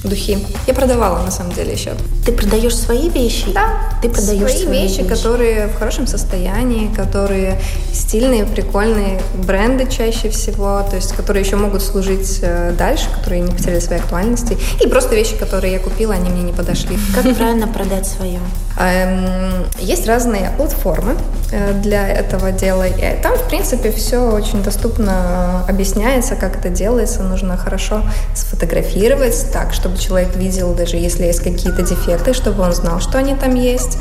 Духи. 0.03 0.38
Я 0.68 0.74
продавала 0.74 1.24
на 1.24 1.32
самом 1.32 1.53
деле 1.53 1.74
еще. 1.74 1.91
Ты 2.25 2.32
продаешь 2.32 2.75
свои 2.75 3.10
вещи? 3.10 3.51
Да. 3.53 3.74
Ты 4.01 4.10
продаешь 4.10 4.51
свои, 4.51 4.63
свои 4.63 4.82
вещи, 4.82 5.00
вещи, 5.00 5.10
которые 5.10 5.68
в 5.68 5.75
хорошем 5.77 6.08
состоянии, 6.08 6.94
которые 6.94 7.60
стильные, 7.94 8.46
прикольные, 8.46 9.22
бренды 9.36 9.88
чаще 9.89 10.29
всего, 10.29 10.82
то 10.89 10.96
есть 10.96 11.13
которые 11.13 11.44
еще 11.44 11.56
могут 11.56 11.82
служить 11.82 12.39
э, 12.41 12.74
дальше, 12.77 13.10
которые 13.18 13.41
не 13.41 13.51
потеряли 13.51 13.79
своей 13.79 14.01
актуальности. 14.01 14.58
И 14.84 14.88
просто 14.88 15.15
вещи, 15.15 15.36
которые 15.36 15.74
я 15.74 15.79
купила, 15.79 16.13
они 16.13 16.29
мне 16.29 16.44
не 16.44 16.53
подошли. 16.53 16.98
Как 17.13 17.36
правильно 17.36 17.68
продать 17.68 18.08
свое? 18.08 18.39
Эм, 18.79 19.65
есть 19.79 20.08
разные 20.08 20.51
платформы 20.58 21.15
для 21.51 22.08
этого 22.08 22.51
дела. 22.51 22.88
И 22.88 23.22
там, 23.22 23.36
в 23.36 23.48
принципе, 23.48 23.91
все 23.91 24.32
очень 24.32 24.63
доступно 24.63 25.65
объясняется, 25.68 26.36
как 26.36 26.58
это 26.58 26.70
делается. 26.70 27.24
Нужно 27.24 27.58
хорошо 27.58 28.03
сфотографировать 28.36 29.51
так, 29.51 29.74
чтобы 29.74 29.98
человек 29.98 30.36
видел, 30.36 30.74
даже 30.74 30.98
если 30.98 31.25
есть 31.25 31.41
какие-то 31.41 31.82
дефекты, 31.82 32.34
чтобы 32.34 32.63
он 32.63 32.74
знал, 32.74 33.00
что 33.00 33.18
они 33.18 33.36
там 33.36 33.56
есть. 33.56 33.98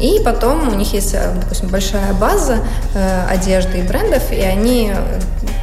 И 0.00 0.20
потом 0.24 0.68
у 0.68 0.74
них 0.74 0.92
есть, 0.92 1.14
э, 1.14 1.32
допустим, 1.40 1.68
большая 1.68 2.12
база 2.14 2.58
э, 2.94 3.26
одежды 3.28 3.78
и 3.78 3.82
брендов, 3.82 4.32
и 4.32 4.40
они 4.40 4.92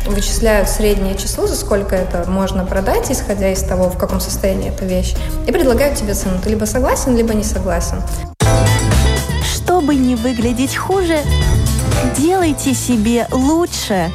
вычисляют 0.06 0.70
среднее 0.70 1.16
число, 1.16 1.46
за 1.46 1.56
сколько 1.56 1.96
это 1.96 2.24
можно 2.30 2.66
продать, 2.66 3.12
исходя 3.12 3.52
из 3.52 3.62
того, 3.62 3.90
в 3.90 3.98
каком 3.98 4.22
состоянии 4.22 4.70
эта 4.70 4.86
вещь, 4.86 5.16
и 5.46 5.52
предлагают 5.52 5.98
тебе 5.98 6.14
цену. 6.14 6.40
Ты 6.42 6.52
либо 6.52 6.66
согласен, 6.66 7.18
либо 7.18 7.34
не 7.34 7.44
согласен. 7.44 8.02
Чтобы 9.80 9.96
не 9.96 10.16
выглядеть 10.16 10.76
хуже, 10.76 11.20
делайте 12.18 12.74
себе 12.74 13.30
лучше. 13.32 14.12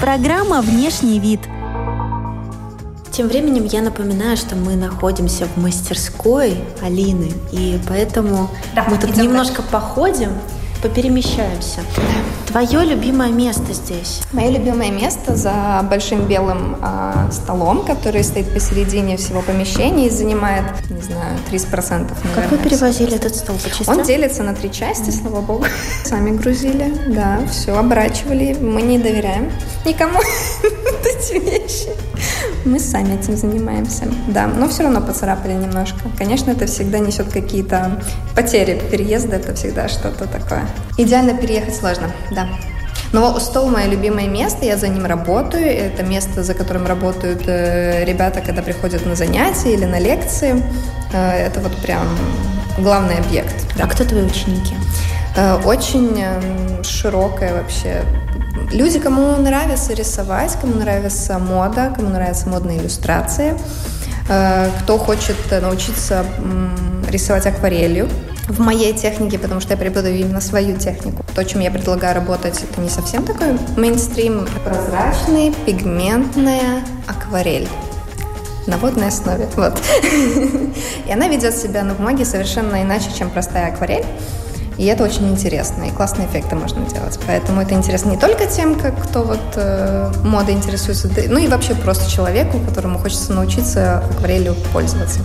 Программа 0.00 0.60
«Внешний 0.60 1.20
вид»– 1.20 1.38
тем 3.12 3.28
временем 3.28 3.66
я 3.66 3.80
напоминаю, 3.80 4.36
что 4.36 4.56
мы 4.56 4.74
находимся 4.74 5.46
в 5.46 5.56
мастерской 5.56 6.56
Алины, 6.82 7.32
и 7.52 7.78
поэтому 7.88 8.50
да, 8.74 8.86
мы 8.90 8.98
тут 8.98 9.16
немножко 9.16 9.62
так. 9.62 9.70
походим, 9.70 10.32
поперемещаемся. 10.82 11.80
Твое 12.46 12.84
любимое 12.84 13.30
место 13.30 13.72
здесь? 13.72 14.22
Мое 14.32 14.50
любимое 14.50 14.90
место 14.90 15.36
за 15.36 15.86
большим 15.88 16.26
белым 16.26 16.76
э, 16.82 17.30
столом, 17.30 17.84
который 17.84 18.24
стоит 18.24 18.52
посередине 18.52 19.16
всего 19.16 19.40
помещения 19.40 20.06
и 20.06 20.10
занимает, 20.10 20.64
не 20.90 21.00
знаю, 21.00 21.38
30%. 21.50 21.70
Наверное, 21.80 22.10
как 22.34 22.50
вы 22.50 22.58
перевозили 22.58 23.14
этот 23.14 23.36
стол 23.36 23.56
по 23.56 23.68
частям? 23.70 23.98
Он 23.98 24.02
делится 24.04 24.42
на 24.42 24.54
три 24.54 24.72
части, 24.72 25.10
слава 25.10 25.40
богу. 25.40 25.64
Сами 26.04 26.30
грузили, 26.30 26.92
да, 27.06 27.40
все 27.50 27.76
оборачивали. 27.76 28.56
Мы 28.60 28.82
не 28.82 28.98
доверяем 28.98 29.52
никому 29.84 30.18
эти 31.04 31.38
вещи. 31.38 32.09
Мы 32.64 32.78
сами 32.78 33.14
этим 33.14 33.36
занимаемся, 33.36 34.04
да, 34.28 34.46
но 34.46 34.68
все 34.68 34.82
равно 34.82 35.00
поцарапали 35.00 35.52
немножко. 35.52 35.98
Конечно, 36.18 36.50
это 36.50 36.66
всегда 36.66 36.98
несет 36.98 37.32
какие-то 37.32 38.02
потери 38.34 38.80
переезда, 38.90 39.36
это 39.36 39.54
всегда 39.54 39.88
что-то 39.88 40.26
такое. 40.26 40.66
Идеально 40.98 41.34
переехать 41.34 41.74
сложно, 41.76 42.10
да. 42.30 42.48
Но 43.12 43.38
стол 43.40 43.68
мое 43.70 43.86
любимое 43.86 44.28
место, 44.28 44.64
я 44.64 44.76
за 44.76 44.86
ним 44.86 45.04
работаю. 45.04 45.66
Это 45.66 46.04
место, 46.04 46.44
за 46.44 46.54
которым 46.54 46.86
работают 46.86 47.42
э, 47.46 48.04
ребята, 48.04 48.40
когда 48.40 48.62
приходят 48.62 49.04
на 49.04 49.16
занятия 49.16 49.74
или 49.74 49.84
на 49.84 49.98
лекции. 49.98 50.62
Э, 51.12 51.32
это 51.32 51.60
вот 51.60 51.76
прям 51.78 52.06
главный 52.78 53.18
объект. 53.18 53.54
Да. 53.76 53.84
А 53.84 53.86
кто 53.88 54.04
твои 54.04 54.22
ученики? 54.22 54.76
Э, 55.36 55.56
очень 55.64 56.20
э, 56.22 56.82
широкая 56.84 57.54
вообще 57.54 58.02
Люди, 58.72 58.98
кому 58.98 59.36
нравится 59.36 59.94
рисовать, 59.94 60.56
кому 60.60 60.74
нравится 60.74 61.38
мода, 61.38 61.92
кому 61.94 62.10
нравятся 62.10 62.48
модные 62.48 62.78
иллюстрации, 62.78 63.54
э, 64.28 64.70
кто 64.82 64.98
хочет 64.98 65.36
научиться 65.50 66.24
рисовать 67.08 67.46
акварелью 67.46 68.08
в 68.48 68.60
моей 68.60 68.92
технике, 68.92 69.38
потому 69.38 69.60
что 69.60 69.72
я 69.72 69.76
преподаю 69.76 70.16
именно 70.16 70.40
свою 70.40 70.76
технику. 70.76 71.24
То, 71.34 71.44
чем 71.44 71.60
я 71.60 71.70
предлагаю 71.70 72.14
работать, 72.14 72.62
это 72.62 72.80
не 72.80 72.88
совсем 72.88 73.24
такой 73.24 73.58
мейнстрим. 73.76 74.46
Прозрачный, 74.64 75.54
пигментная 75.66 76.82
акварель 77.06 77.68
на 78.66 78.76
водной 78.78 79.08
основе. 79.08 79.48
Вот. 79.56 79.80
И 81.06 81.12
она 81.12 81.28
ведет 81.28 81.56
себя 81.56 81.82
на 81.82 81.94
бумаге 81.94 82.24
совершенно 82.24 82.82
иначе, 82.82 83.10
чем 83.16 83.30
простая 83.30 83.72
акварель. 83.72 84.04
И 84.80 84.86
это 84.86 85.04
очень 85.04 85.28
интересно, 85.28 85.82
и 85.82 85.90
классные 85.90 86.26
эффекты 86.26 86.56
можно 86.56 86.80
делать. 86.86 87.20
Поэтому 87.26 87.60
это 87.60 87.74
интересно 87.74 88.12
не 88.12 88.16
только 88.16 88.46
тем, 88.46 88.76
как 88.76 88.98
кто 88.98 89.22
вот 89.22 89.38
э, 89.56 90.10
модой 90.24 90.54
интересуется, 90.54 91.10
ну 91.28 91.38
и 91.38 91.48
вообще 91.48 91.74
просто 91.74 92.10
человеку, 92.10 92.58
которому 92.66 92.98
хочется 92.98 93.34
научиться 93.34 93.98
акварелью 93.98 94.56
пользоваться. 94.72 95.20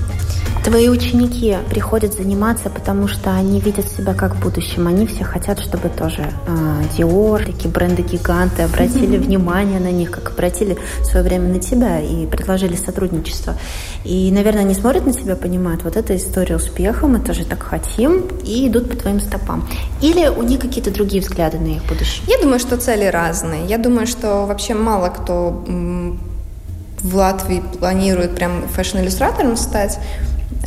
Твои 0.66 0.90
ученики 0.90 1.56
приходят 1.70 2.16
заниматься, 2.16 2.72
потому 2.72 3.08
что 3.08 3.32
они 3.36 3.60
видят 3.60 3.88
себя 3.88 4.16
как 4.16 4.36
в 4.36 4.42
будущем. 4.42 4.88
Они 4.88 5.06
все 5.06 5.24
хотят, 5.24 5.60
чтобы 5.60 5.90
тоже 5.90 6.26
э, 6.48 6.82
Dior, 6.98 7.46
такие 7.46 7.70
бренды-гиганты 7.70 8.64
обратили 8.64 9.18
внимание 9.26 9.80
на 9.80 9.92
них, 9.92 10.10
как 10.10 10.32
обратили 10.32 10.76
в 11.02 11.06
свое 11.06 11.24
время 11.24 11.54
на 11.54 11.60
тебя 11.60 12.02
и 12.02 12.26
предложили 12.26 12.76
сотрудничество. 12.76 13.54
И, 14.04 14.32
наверное, 14.32 14.62
они 14.62 14.74
смотрят 14.74 15.06
на 15.06 15.14
тебя, 15.14 15.36
понимают, 15.36 15.84
вот 15.84 15.98
эта 15.98 16.16
история 16.16 16.56
успеха, 16.56 17.06
мы 17.06 17.20
тоже 17.20 17.46
так 17.46 17.62
хотим, 17.62 18.24
и 18.44 18.68
идут 18.68 18.90
по 18.90 18.98
твоим 18.98 19.20
стопам. 19.20 19.45
Или 20.02 20.28
у 20.28 20.44
них 20.44 20.60
какие-то 20.60 20.92
другие 20.92 21.22
взгляды 21.22 21.60
на 21.60 21.76
их 21.76 21.86
будущее? 21.86 22.24
Я 22.28 22.38
думаю, 22.42 22.60
что 22.60 22.78
цели 22.78 23.06
разные. 23.06 23.66
Я 23.66 23.78
думаю, 23.78 24.08
что 24.08 24.46
вообще 24.46 24.74
мало 24.74 25.10
кто 25.10 25.64
в 27.02 27.16
Латвии 27.16 27.62
планирует 27.80 28.36
прям 28.36 28.68
фэшн-иллюстратором 28.68 29.58
стать. 29.58 30.00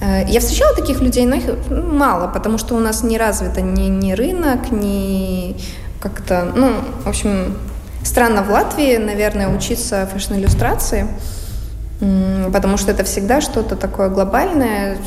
Э, 0.01 0.25
я 0.29 0.41
встречала 0.41 0.75
таких 0.75 1.01
людей, 1.01 1.27
но 1.27 1.37
их 1.37 1.45
мало, 1.69 2.29
потому 2.29 2.59
что 2.59 2.77
у 2.77 2.79
нас 2.79 3.03
не 3.03 3.19
развито 3.19 3.61
ни, 3.61 3.89
ни 3.89 4.13
рынок, 4.13 4.71
ни 4.71 5.57
как-то, 6.01 6.53
ну, 6.55 6.75
в 7.05 7.09
общем, 7.09 7.57
странно 8.05 8.43
в 8.43 8.51
Латвии, 8.51 8.97
наверное, 8.97 9.49
учиться 9.49 10.09
фэшн-иллюстрации, 10.13 11.09
потому 12.53 12.77
что 12.77 12.93
это 12.93 13.03
всегда 13.03 13.41
что-то 13.41 13.75
такое 13.75 14.09
глобальное, 14.09 14.99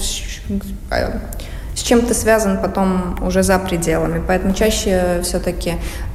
с 1.82 1.84
чем 1.84 2.02
ты 2.02 2.14
связан 2.14 2.60
потом 2.62 3.16
уже 3.24 3.42
за 3.42 3.58
пределами. 3.58 4.22
Поэтому 4.28 4.54
чаще 4.54 5.20
все-таки 5.24 5.74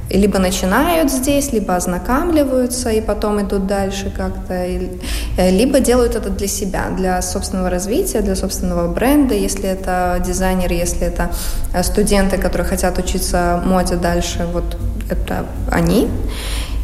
либо 0.09 0.39
начинают 0.39 1.11
здесь, 1.11 1.51
либо 1.51 1.75
ознакомливаются 1.75 2.89
и 2.89 3.01
потом 3.01 3.41
идут 3.41 3.67
дальше 3.67 4.09
как-то, 4.15 4.53
э, 4.53 5.51
либо 5.51 5.81
делают 5.81 6.15
это 6.15 6.29
для 6.29 6.47
себя, 6.47 6.85
для 6.95 7.21
собственного 7.21 7.69
развития, 7.69 8.21
для 8.21 8.35
собственного 8.35 8.87
бренда, 8.93 9.35
если 9.35 9.67
это 9.67 10.23
дизайнеры, 10.25 10.73
если 10.73 11.01
это 11.01 11.31
э, 11.73 11.83
студенты, 11.83 12.37
которые 12.37 12.65
хотят 12.65 12.97
учиться 12.97 13.61
моде 13.65 13.97
дальше, 13.97 14.47
вот 14.53 14.77
это 15.09 15.45
они, 15.69 16.07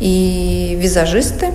и 0.01 0.77
визажисты, 0.81 1.53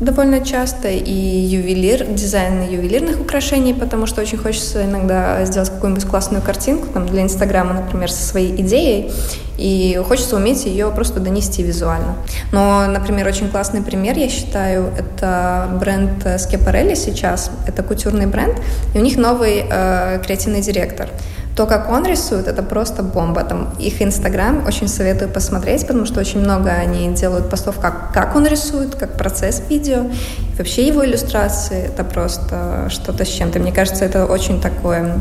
довольно 0.00 0.44
часто, 0.44 0.88
и 0.88 1.12
ювелир, 1.12 2.06
дизайн 2.06 2.68
ювелирных 2.68 3.20
украшений, 3.20 3.74
потому 3.74 4.06
что 4.06 4.20
очень 4.20 4.38
хочется 4.38 4.84
иногда 4.84 5.44
сделать 5.44 5.70
какую-нибудь 5.70 6.04
классную 6.06 6.42
картинку 6.42 6.88
там, 6.92 7.06
для 7.06 7.22
Инстаграма, 7.22 7.74
например, 7.74 8.10
со 8.10 8.22
своей 8.22 8.60
идеей, 8.60 9.12
и 9.56 10.00
хочется 10.06 10.36
уметь 10.36 10.66
ее 10.66 10.90
просто 10.90 11.20
донести 11.20 11.62
визуально. 11.62 12.16
Но, 12.52 12.86
например, 12.86 13.26
очень 13.28 13.48
классный 13.48 13.82
пример, 13.82 14.18
я 14.18 14.28
считаю, 14.28 14.92
это 14.98 15.68
бренд 15.78 16.24
Schiaparelli 16.24 16.96
сейчас, 16.96 17.50
это 17.66 17.82
кутюрный 17.82 18.26
бренд, 18.26 18.56
и 18.94 18.98
у 18.98 19.00
них 19.00 19.16
новый 19.16 19.64
э, 19.68 20.20
креативный 20.24 20.60
директор– 20.60 21.08
то, 21.56 21.66
как 21.66 21.88
он 21.90 22.04
рисует, 22.04 22.48
это 22.48 22.62
просто 22.62 23.02
бомба. 23.02 23.44
Там 23.44 23.74
их 23.78 24.02
Инстаграм 24.02 24.66
очень 24.66 24.88
советую 24.88 25.30
посмотреть, 25.30 25.86
потому 25.86 26.04
что 26.04 26.20
очень 26.20 26.40
много 26.40 26.70
они 26.70 27.14
делают 27.14 27.48
постов, 27.48 27.78
как, 27.78 28.12
как 28.12 28.34
он 28.34 28.46
рисует, 28.46 28.96
как 28.96 29.16
процесс 29.16 29.62
видео. 29.68 30.06
И 30.52 30.58
вообще 30.58 30.86
его 30.86 31.04
иллюстрации— 31.04 31.84
это 31.86 32.02
просто 32.02 32.88
что-то 32.90 33.24
с 33.24 33.28
чем-то. 33.28 33.60
Мне 33.60 33.72
кажется, 33.72 34.04
это 34.04 34.26
очень 34.26 34.60
такое 34.60 35.16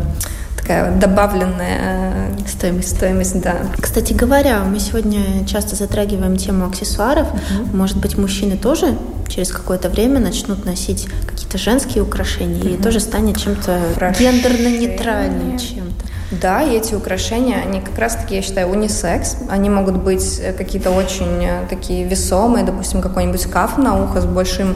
такая 0.57 0.95
добавленная 0.95 2.31
стоимость. 2.47 2.95
стоимость, 2.95 3.41
да. 3.41 3.55
Кстати 3.79 4.13
говоря, 4.13 4.59
мы 4.59 4.79
сегодня 4.79 5.45
часто 5.45 5.75
затрагиваем 5.75 6.37
тему 6.37 6.67
аксессуаров. 6.67 7.27
Угу. 7.27 7.77
Может 7.77 7.97
быть, 7.97 8.17
мужчины 8.17 8.57
тоже 8.57 8.95
через 9.27 9.51
какое-то 9.51 9.89
время 9.89 10.19
начнут 10.19 10.65
носить 10.65 11.07
какие-то 11.27 11.57
женские 11.57 12.03
украшения 12.03 12.61
угу. 12.61 12.69
и 12.69 12.77
тоже 12.77 13.01
станет 13.01 13.37
чем-то 13.37 13.77
гендерно-нейтральным 14.17 15.59
чем-то. 15.59 16.05
Да, 16.41 16.63
и 16.63 16.75
эти 16.75 16.95
украшения, 16.95 17.61
они 17.63 17.79
как 17.79 17.97
раз-таки, 17.97 18.35
я 18.35 18.41
считаю, 18.41 18.69
унисекс. 18.69 19.37
Они 19.49 19.69
могут 19.69 19.97
быть 19.97 20.39
э, 20.39 20.53
какие-то 20.53 20.89
очень 20.89 21.45
э, 21.45 21.67
такие 21.69 22.05
весомые, 22.05 22.65
допустим, 22.65 23.01
какой-нибудь 23.01 23.45
каф 23.45 23.77
на 23.77 24.01
ухо 24.03 24.21
с 24.21 24.25
большим 24.25 24.75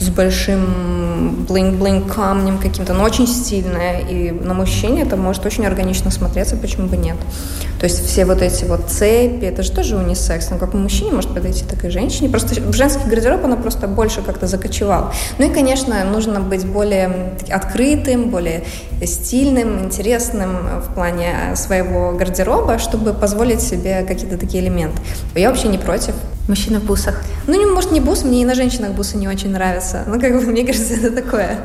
с 0.00 0.10
большим 0.10 1.44
блинг-блинг 1.48 2.12
камнем 2.12 2.58
каким-то, 2.58 2.94
но 2.94 3.02
очень 3.02 3.26
стильное. 3.26 4.00
И 4.00 4.30
на 4.30 4.54
мужчине 4.54 5.02
это 5.02 5.16
может 5.16 5.44
очень 5.44 5.66
органично 5.66 6.10
смотреться, 6.10 6.56
почему 6.56 6.86
бы 6.86 6.96
нет. 6.96 7.16
То 7.80 7.84
есть 7.84 8.04
все 8.06 8.24
вот 8.24 8.42
эти 8.42 8.64
вот 8.64 8.88
цепи, 8.88 9.44
это 9.44 9.62
же 9.62 9.72
тоже 9.72 9.96
унисекс. 9.96 10.50
Ну, 10.50 10.58
как 10.58 10.74
мужчине 10.74 11.12
может 11.12 11.32
подойти, 11.34 11.64
так 11.64 11.84
и 11.84 11.90
женщине. 11.90 12.28
Просто 12.28 12.60
в 12.60 12.72
женский 12.74 13.08
гардероб 13.08 13.44
она 13.44 13.56
просто 13.56 13.88
больше 13.88 14.22
как-то 14.22 14.46
закочевал. 14.46 15.12
Ну 15.38 15.46
и, 15.46 15.52
конечно, 15.52 16.04
нужно 16.04 16.40
быть 16.40 16.64
более 16.64 17.34
открытым, 17.50 18.30
более 18.30 18.64
стильным, 19.04 19.84
интересным 19.84 20.80
в 20.80 20.94
плане 20.98 21.54
своего 21.54 22.10
гардероба, 22.10 22.78
чтобы 22.78 23.14
позволить 23.14 23.60
себе 23.60 24.02
какие-то 24.02 24.36
такие 24.36 24.64
элементы. 24.64 25.00
Я 25.36 25.48
вообще 25.50 25.68
не 25.68 25.78
против. 25.78 26.12
Мужчина 26.48 26.80
в 26.80 26.84
бусах? 26.86 27.22
Ну, 27.46 27.54
не, 27.54 27.66
может, 27.66 27.92
не 27.92 28.00
бус, 28.00 28.24
мне 28.24 28.42
и 28.42 28.44
на 28.44 28.56
женщинах 28.56 28.90
бусы 28.94 29.16
не 29.16 29.28
очень 29.28 29.50
нравятся. 29.50 30.02
Ну, 30.08 30.20
как 30.20 30.32
бы, 30.32 30.40
мне 30.50 30.66
кажется, 30.66 30.94
это 30.94 31.12
такое 31.12 31.58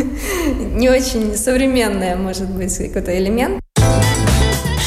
не 0.72 0.88
очень 0.88 1.36
современное, 1.36 2.16
может 2.16 2.48
быть, 2.48 2.74
какой-то 2.74 3.18
элемент. 3.18 3.60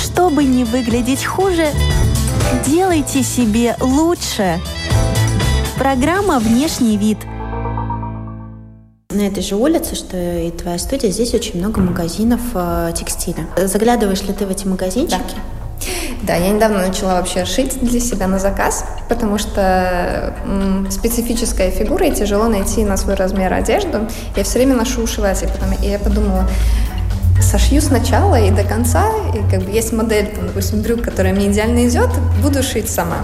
Чтобы 0.04 0.44
не 0.44 0.64
выглядеть 0.64 1.24
хуже, 1.24 1.68
делайте 2.66 3.22
себе 3.22 3.76
лучше. 3.80 4.60
Программа 5.78 6.40
«Внешний 6.40 6.98
вид»– 6.98 7.20
на 9.14 9.22
этой 9.28 9.44
же 9.44 9.56
улице, 9.56 9.96
что 9.96 10.18
и 10.18 10.52
твоя 10.52 10.78
студия, 10.78 11.10
здесь 11.12 11.34
очень 11.34 11.60
много 11.60 11.80
магазинов 11.80 12.42
э, 12.54 12.92
текстиля. 12.96 13.48
Заглядываешь 13.58 14.22
ли 14.24 14.34
ты 14.34 14.46
в 14.46 14.52
эти 14.52 14.68
магазинчики? 14.68 15.20
Да. 15.36 15.42
Да, 16.24 16.36
я 16.36 16.52
недавно 16.52 16.80
начала 16.80 17.16
вообще 17.16 17.44
шить 17.44 17.78
для 17.82 18.00
себя 18.00 18.28
на 18.28 18.40
заказ, 18.40 18.86
потому 19.10 19.38
что 19.38 20.34
м, 20.46 20.88
специфическая 20.90 21.70
фигура, 21.70 22.08
и 22.08 22.12
тяжело 22.12 22.48
найти 22.48 22.86
на 22.86 22.96
свой 22.96 23.16
размер 23.16 23.52
одежду. 23.52 24.08
Я 24.38 24.44
все 24.46 24.60
время 24.60 24.76
ношу 24.76 25.02
ушиватель, 25.02 25.50
потом, 25.50 25.74
и 25.82 25.90
я 25.90 26.00
подумала, 26.00 26.48
сошью 27.54 27.82
сначала 27.82 28.42
и 28.42 28.50
до 28.50 28.64
конца, 28.64 29.06
и 29.32 29.52
как 29.52 29.62
бы 29.62 29.70
есть 29.70 29.94
модель, 29.94 30.26
там, 30.34 30.48
допустим, 30.48 30.82
брюк, 30.82 31.04
которая 31.04 31.36
мне 31.36 31.52
идеально 31.52 31.88
идет, 31.88 32.10
буду 32.42 32.64
шить 32.64 32.90
сама. 32.90 33.18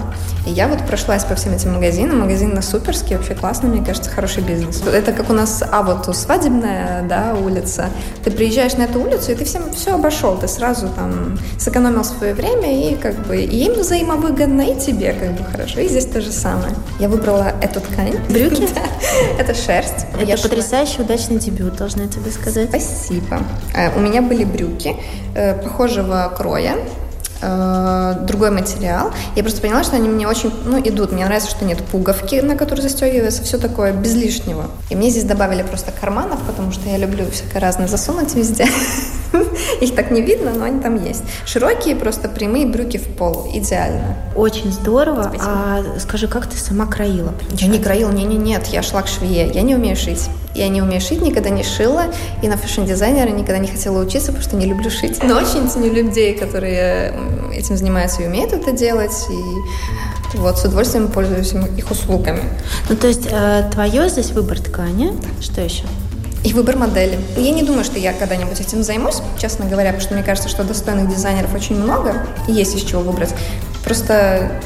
И 0.45 0.51
я 0.51 0.67
вот 0.67 0.85
прошлась 0.85 1.23
по 1.23 1.35
всем 1.35 1.53
этим 1.53 1.73
магазинам. 1.73 2.19
Магазин 2.19 2.53
на 2.53 2.61
Суперске 2.61 3.17
вообще 3.17 3.35
классный, 3.35 3.69
мне 3.69 3.83
кажется, 3.83 4.09
хороший 4.09 4.41
бизнес. 4.41 4.81
Это 4.81 5.11
как 5.11 5.29
у 5.29 5.33
нас, 5.33 5.63
а 5.69 5.83
вот 5.83 6.15
свадебная, 6.15 7.03
да, 7.03 7.35
улица. 7.35 7.89
Ты 8.23 8.31
приезжаешь 8.31 8.73
на 8.73 8.83
эту 8.83 9.01
улицу, 9.01 9.31
и 9.31 9.35
ты 9.35 9.45
всем 9.45 9.71
все 9.73 9.95
обошел. 9.95 10.37
Ты 10.37 10.47
сразу 10.47 10.89
там 10.89 11.37
сэкономил 11.57 12.03
свое 12.03 12.33
время, 12.33 12.91
и 12.91 12.95
как 12.95 13.15
бы 13.27 13.37
и 13.37 13.65
им 13.65 13.73
взаимовыгодно, 13.73 14.61
и 14.61 14.79
тебе 14.79 15.13
как 15.13 15.33
бы 15.33 15.43
хорошо. 15.43 15.81
И 15.81 15.87
здесь 15.87 16.05
то 16.05 16.21
же 16.21 16.31
самое. 16.31 16.73
Я 16.99 17.09
выбрала 17.09 17.53
эту 17.61 17.81
ткань. 17.81 18.17
Брюки? 18.29 18.67
Это 19.37 19.53
шерсть. 19.53 20.05
Это 20.19 20.41
потрясающий 20.41 21.01
удачный 21.01 21.37
дебют, 21.37 21.75
должна 21.75 22.07
тебе 22.07 22.31
сказать. 22.31 22.69
Спасибо. 22.69 23.39
Э, 23.75 23.95
у 23.95 23.99
меня 23.99 24.18
были 24.21 24.43
брюки 24.43 24.95
э, 25.35 25.53
похожего 25.61 26.31
кроя, 26.35 26.75
Э, 27.41 28.15
другой 28.21 28.51
материал. 28.51 29.13
Я 29.35 29.43
просто 29.43 29.61
поняла, 29.61 29.83
что 29.83 29.95
они 29.95 30.09
мне 30.09 30.27
очень, 30.27 30.51
ну, 30.65 30.79
идут. 30.79 31.11
Мне 31.11 31.25
нравится, 31.25 31.49
что 31.49 31.63
нет 31.63 31.77
пуговки, 31.83 32.35
на 32.35 32.55
которой 32.55 32.81
застегивается, 32.81 33.43
все 33.43 33.57
такое 33.57 33.93
без 33.93 34.13
лишнего. 34.15 34.65
И 34.89 34.95
мне 34.95 35.09
здесь 35.09 35.23
добавили 35.23 35.63
просто 35.63 35.91
карманов, 35.91 36.39
потому 36.45 36.71
что 36.71 36.89
я 36.89 36.97
люблю 36.97 37.25
всякое 37.31 37.59
разное 37.59 37.87
засунуть 37.87 38.35
везде. 38.35 38.67
Их 39.81 39.95
так 39.95 40.11
не 40.11 40.21
видно, 40.21 40.53
но 40.53 40.65
они 40.65 40.81
там 40.81 41.03
есть. 41.03 41.23
Широкие, 41.45 41.95
просто 41.95 42.29
прямые 42.29 42.65
брюки 42.65 42.97
в 42.97 43.07
пол. 43.15 43.49
Идеально. 43.53 44.17
Очень 44.35 44.71
здорово. 44.71 45.23
Спасибо. 45.23 45.45
А 45.45 45.99
скажи, 45.99 46.27
как 46.27 46.47
ты 46.47 46.57
сама 46.57 46.85
краила? 46.85 47.33
Я 47.51 47.67
не 47.67 47.79
краила, 47.79 48.11
не, 48.11 48.23
не, 48.23 48.37
нет. 48.37 48.67
Я 48.67 48.81
шла 48.81 49.01
к 49.01 49.07
швее. 49.07 49.49
Я 49.53 49.61
не 49.61 49.75
умею 49.75 49.95
шить. 49.95 50.29
Я 50.55 50.67
не 50.67 50.81
умею 50.81 51.01
шить, 51.01 51.21
никогда 51.21 51.49
не 51.49 51.63
шила. 51.63 52.05
И 52.41 52.47
на 52.47 52.57
фэшн-дизайнера 52.57 53.29
никогда 53.29 53.59
не 53.59 53.67
хотела 53.67 54.01
учиться, 54.01 54.31
потому 54.31 54.43
что 54.43 54.55
не 54.55 54.65
люблю 54.65 54.89
шить. 54.89 55.21
Но 55.23 55.37
очень 55.37 55.69
ценю 55.69 55.93
людей, 55.93 56.35
которые 56.35 57.13
этим 57.53 57.77
занимаются 57.77 58.23
и 58.23 58.27
умеют 58.27 58.53
это 58.53 58.71
делать. 58.71 59.27
И 59.29 60.37
вот 60.37 60.57
с 60.57 60.65
удовольствием 60.65 61.07
пользуюсь 61.07 61.53
их 61.77 61.91
услугами. 61.91 62.43
Ну, 62.89 62.95
то 62.95 63.07
есть 63.07 63.27
э, 63.29 63.69
твое 63.71 64.09
здесь 64.09 64.31
выбор 64.31 64.59
ткани. 64.59 65.11
Да. 65.11 65.43
Что 65.43 65.61
еще? 65.61 65.83
И 66.49 66.53
выбор 66.53 66.77
модели. 66.77 67.19
Я 67.37 67.51
не 67.51 67.61
думаю, 67.61 67.83
что 67.83 67.99
я 67.99 68.11
когда-нибудь 68.11 68.59
этим 68.59 68.81
займусь, 68.81 69.21
честно 69.37 69.65
говоря, 69.65 69.89
потому 69.89 70.01
что 70.01 70.15
мне 70.15 70.23
кажется, 70.23 70.49
что 70.49 70.63
достойных 70.63 71.07
дизайнеров 71.07 71.53
очень 71.53 71.75
много, 71.75 72.25
и 72.47 72.53
есть 72.53 72.75
из 72.75 72.81
чего 72.81 73.01
выбрать. 73.01 73.35
Просто 73.83 74.59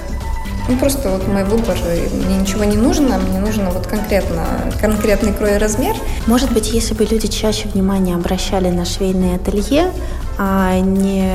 ну, 0.69 0.77
просто 0.77 1.09
вот 1.09 1.27
мой 1.27 1.43
выбор, 1.43 1.77
мне 2.25 2.37
ничего 2.37 2.63
не 2.63 2.77
нужно, 2.77 3.17
мне 3.17 3.37
нужно 3.39 3.69
вот 3.69 3.85
конкретно, 3.85 4.45
конкретный 4.79 5.33
крой 5.33 5.55
и 5.55 5.57
размер. 5.57 5.93
Может 6.25 6.53
быть, 6.53 6.71
если 6.71 6.93
бы 6.93 7.03
люди 7.03 7.27
чаще 7.27 7.67
внимания 7.67 8.15
обращали 8.15 8.69
на 8.69 8.85
швейные 8.85 9.35
ателье, 9.35 9.91
а 10.37 10.79
не 10.79 11.33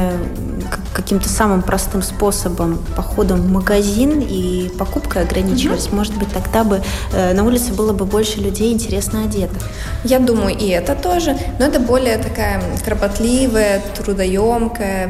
каким-то 0.98 1.28
самым 1.28 1.62
простым 1.62 2.02
способом, 2.02 2.78
походом 2.96 3.40
в 3.40 3.48
магазин 3.52 4.20
и 4.20 4.68
покупкой 4.76 5.22
ограничивались, 5.22 5.86
угу. 5.86 5.96
может 5.96 6.18
быть, 6.18 6.28
тогда 6.32 6.64
бы 6.64 6.82
э, 7.12 7.34
на 7.34 7.44
улице 7.44 7.72
было 7.72 7.92
бы 7.92 8.04
больше 8.04 8.40
людей 8.40 8.72
интересно 8.72 9.22
одетых. 9.22 9.62
Я 10.02 10.18
думаю, 10.18 10.58
и 10.58 10.66
это 10.66 10.96
тоже, 10.96 11.36
но 11.60 11.66
это 11.66 11.78
более 11.78 12.18
такая 12.18 12.60
кропотливая, 12.84 13.80
трудоемкая 13.96 15.06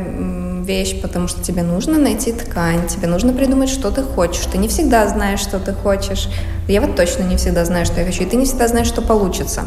вещь, 0.62 1.00
потому 1.00 1.26
что 1.26 1.42
тебе 1.42 1.62
нужно 1.62 1.98
найти 1.98 2.32
ткань, 2.32 2.86
тебе 2.86 3.08
нужно 3.08 3.32
придумать, 3.32 3.70
что 3.70 3.90
ты 3.90 4.02
хочешь. 4.02 4.44
Ты 4.52 4.58
не 4.58 4.68
всегда 4.68 5.08
знаешь, 5.08 5.40
что 5.40 5.58
ты 5.58 5.72
хочешь. 5.72 6.28
Я 6.68 6.82
вот 6.82 6.96
точно 6.96 7.22
не 7.22 7.38
всегда 7.38 7.64
знаю, 7.64 7.86
что 7.86 8.00
я 8.00 8.06
хочу, 8.06 8.24
и 8.24 8.26
ты 8.26 8.36
не 8.36 8.44
всегда 8.44 8.68
знаешь, 8.68 8.88
что 8.88 9.00
получится. 9.00 9.62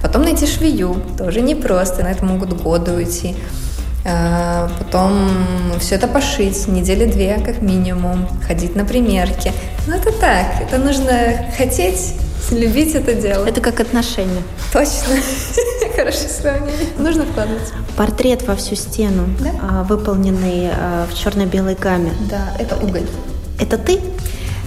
Потом 0.00 0.22
найти 0.22 0.46
швею, 0.46 1.02
тоже 1.18 1.40
непросто, 1.40 2.04
на 2.04 2.08
это 2.08 2.24
могут 2.24 2.52
годы 2.62 2.92
уйти. 2.92 3.34
А, 4.10 4.70
потом 4.78 5.28
все 5.80 5.96
это 5.96 6.08
пошить, 6.08 6.66
недели 6.66 7.04
две 7.04 7.38
как 7.44 7.60
минимум, 7.60 8.26
ходить 8.46 8.74
на 8.74 8.84
примерки. 8.84 9.52
Ну 9.86 9.94
это 9.96 10.12
так, 10.12 10.60
это 10.60 10.78
нужно 10.78 11.46
хотеть, 11.56 12.14
любить 12.50 12.94
это 12.94 13.12
дело. 13.14 13.44
Это 13.46 13.60
как 13.60 13.80
отношения. 13.80 14.42
Точно. 14.72 15.14
Хорошее 15.96 16.28
сравнение. 16.28 16.86
Нужно 16.98 17.24
вкладываться. 17.24 17.74
Портрет 17.96 18.46
во 18.46 18.56
всю 18.56 18.76
стену, 18.76 19.26
да? 19.40 19.50
А, 19.60 19.82
выполненный 19.82 20.70
а, 20.72 21.06
в 21.10 21.14
черно-белой 21.14 21.74
гамме. 21.74 22.12
Да, 22.30 22.54
это 22.58 22.76
уголь. 22.76 23.06
Это 23.60 23.76
ты? 23.76 24.00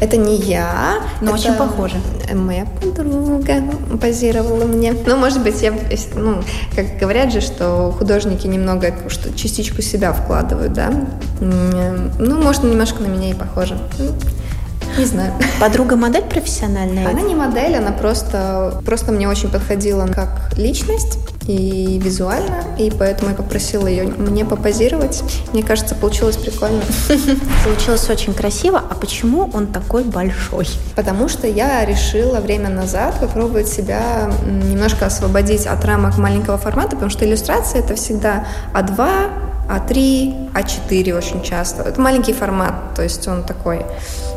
Это 0.02 0.18
не 0.18 0.36
я. 0.36 1.04
Но 1.22 1.28
это 1.28 1.40
очень 1.40 1.54
похоже. 1.54 1.96
Моя 2.34 2.66
подруга 2.66 3.64
позировала 4.02 4.66
мне. 4.66 4.96
Ну, 5.06 5.16
может 5.16 5.44
быть, 5.44 5.62
я, 5.62 5.74
ну, 6.16 6.42
как 6.76 6.98
говорят 7.00 7.32
же, 7.32 7.40
что 7.40 7.94
художники 7.98 8.48
немного 8.48 8.94
что, 9.10 9.32
частичку 9.34 9.84
себя 9.84 10.12
вкладывают, 10.12 10.74
да. 10.74 10.92
Ну, 11.40 12.42
может, 12.42 12.64
немножко 12.64 13.04
на 13.04 13.08
меня 13.08 13.30
и 13.30 13.36
похоже. 13.36 13.78
Не 14.98 15.06
знаю. 15.06 15.34
Подруга 15.60 15.96
модель 15.96 16.24
профессиональная? 16.24 17.08
Она 17.08 17.22
не 17.22 17.36
модель, 17.36 17.76
она 17.76 17.92
просто, 17.92 18.82
просто 18.84 19.12
мне 19.12 19.30
очень 19.30 19.50
подходила 19.50 20.08
как 20.08 20.52
личность 20.58 21.20
и 21.48 22.00
визуально, 22.00 22.64
и 22.78 22.92
поэтому 22.92 23.32
я 23.32 23.36
попросила 23.36 23.88
ее 23.88 24.04
мне 24.04 24.46
попозировать. 24.46 25.24
Мне 25.54 25.64
кажется, 25.64 25.96
получилось 25.96 26.38
прикольно. 26.38 26.82
Получилось 27.64 28.10
очень 28.10 28.34
красиво. 28.34 28.82
А 28.90 28.96
почему 28.96 29.50
он 29.54 29.68
такой 29.68 30.04
большой? 30.04 30.68
Потому 30.96 31.28
что 31.28 31.48
я 31.48 31.86
решила 31.86 32.40
время 32.40 32.70
назад 32.70 33.20
попробовать 33.20 33.68
себя 33.68 34.32
немножко 34.46 35.08
освободить 35.08 35.66
от 35.66 35.84
рамок 35.86 36.18
маленького 36.18 36.58
формата, 36.58 36.92
потому 36.92 37.10
что 37.10 37.26
иллюстрация 37.26 37.82
это 37.82 37.96
всегда 37.96 38.46
А2, 38.74 39.30
А3, 39.70 40.54
А4 40.54 41.18
очень 41.18 41.42
часто. 41.42 41.84
Это 41.84 42.00
маленький 42.00 42.34
формат, 42.34 42.94
то 42.96 43.02
есть 43.02 43.28
он 43.28 43.44
такой 43.44 43.86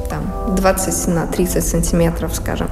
там 0.08 0.54
20 0.56 1.08
на 1.08 1.26
30 1.26 1.66
сантиметров, 1.66 2.34
скажем. 2.34 2.68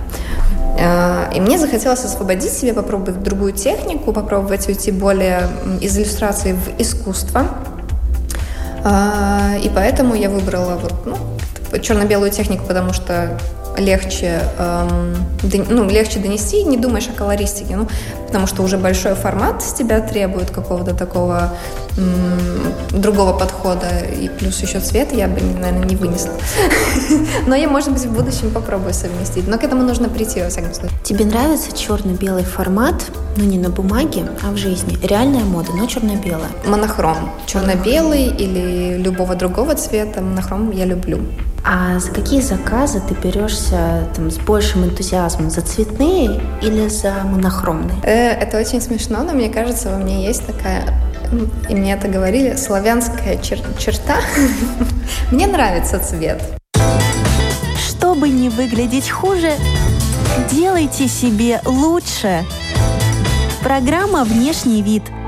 Э, 0.78 1.30
и 1.34 1.40
мне 1.40 1.58
захотелось 1.58 2.04
освободить 2.04 2.52
себя, 2.52 2.74
попробовать 2.74 3.22
другую 3.22 3.52
технику, 3.52 4.12
попробовать 4.12 4.68
уйти 4.68 4.90
более 4.90 5.48
из 5.80 5.96
иллюстрации 5.96 6.52
в 6.52 6.80
искусство. 6.80 7.46
Э, 8.84 9.58
и 9.62 9.68
поэтому 9.68 10.14
я 10.14 10.30
выбрала 10.30 10.76
вот, 10.76 11.06
ну, 11.06 11.16
черно-белую 11.80 12.30
технику, 12.30 12.64
потому 12.66 12.92
что 12.92 13.38
легче, 13.78 14.42
эм, 14.58 15.14
ну, 15.70 15.88
легче 15.88 16.18
донести, 16.18 16.62
не 16.64 16.76
думаешь 16.76 17.08
о 17.08 17.12
колористике, 17.12 17.76
ну, 17.76 17.88
потому 18.26 18.46
что 18.46 18.62
уже 18.62 18.76
большой 18.76 19.14
формат 19.14 19.62
с 19.62 19.72
тебя 19.72 20.00
требует 20.00 20.50
какого-то 20.50 20.94
такого 20.94 21.54
другого 22.90 23.32
подхода, 23.32 23.88
и 24.00 24.28
плюс 24.28 24.60
еще 24.60 24.80
цвет 24.80 25.12
я 25.12 25.28
бы, 25.28 25.40
наверное, 25.40 25.84
не 25.84 25.96
вынесла. 25.96 26.32
Но 27.46 27.54
я, 27.54 27.68
может 27.68 27.92
быть, 27.92 28.04
в 28.04 28.12
будущем 28.12 28.50
попробую 28.50 28.94
совместить, 28.94 29.48
но 29.48 29.58
к 29.58 29.64
этому 29.64 29.82
нужно 29.82 30.08
прийти, 30.08 30.40
во 30.40 30.48
всяком 30.48 30.74
случае. 30.74 30.98
Тебе 31.02 31.24
нравится 31.24 31.76
черно-белый 31.76 32.44
формат, 32.44 33.02
ну, 33.36 33.44
не 33.44 33.58
на 33.58 33.70
бумаге, 33.70 34.26
а 34.42 34.52
в 34.52 34.56
жизни? 34.56 34.98
Реальная 35.02 35.44
мода, 35.44 35.72
но 35.72 35.86
черно-белая. 35.86 36.50
Монохром. 36.66 37.30
Черно-белый 37.46 38.26
или 38.26 38.96
любого 38.98 39.34
другого 39.34 39.74
цвета, 39.74 40.20
монохром 40.20 40.70
я 40.70 40.84
люблю. 40.84 41.20
А 41.64 41.98
за 42.00 42.10
какие 42.10 42.40
заказы 42.40 43.00
ты 43.08 43.14
берешься 43.14 44.08
там, 44.16 44.30
с 44.30 44.38
большим 44.38 44.84
энтузиазмом? 44.84 45.48
За 45.48 45.60
цветные 45.60 46.40
или 46.60 46.88
за 46.88 47.12
монохромные? 47.24 47.96
Э, 48.02 48.32
это 48.32 48.58
очень 48.58 48.80
смешно, 48.80 49.22
но 49.22 49.32
мне 49.32 49.48
кажется, 49.48 49.94
у 49.94 49.98
меня 49.98 50.18
есть 50.18 50.44
такая 50.44 50.84
и 51.68 51.74
мне 51.74 51.94
это 51.94 52.08
говорили, 52.08 52.56
славянская 52.56 53.36
чер- 53.36 53.78
черта. 53.78 54.16
мне 55.30 55.46
нравится 55.46 55.98
цвет. 55.98 56.42
Чтобы 57.78 58.28
не 58.28 58.48
выглядеть 58.48 59.10
хуже, 59.10 59.52
делайте 60.50 61.08
себе 61.08 61.60
лучше. 61.64 62.44
Программа 63.62 64.24
«Внешний 64.24 64.82
вид»– 64.82 65.02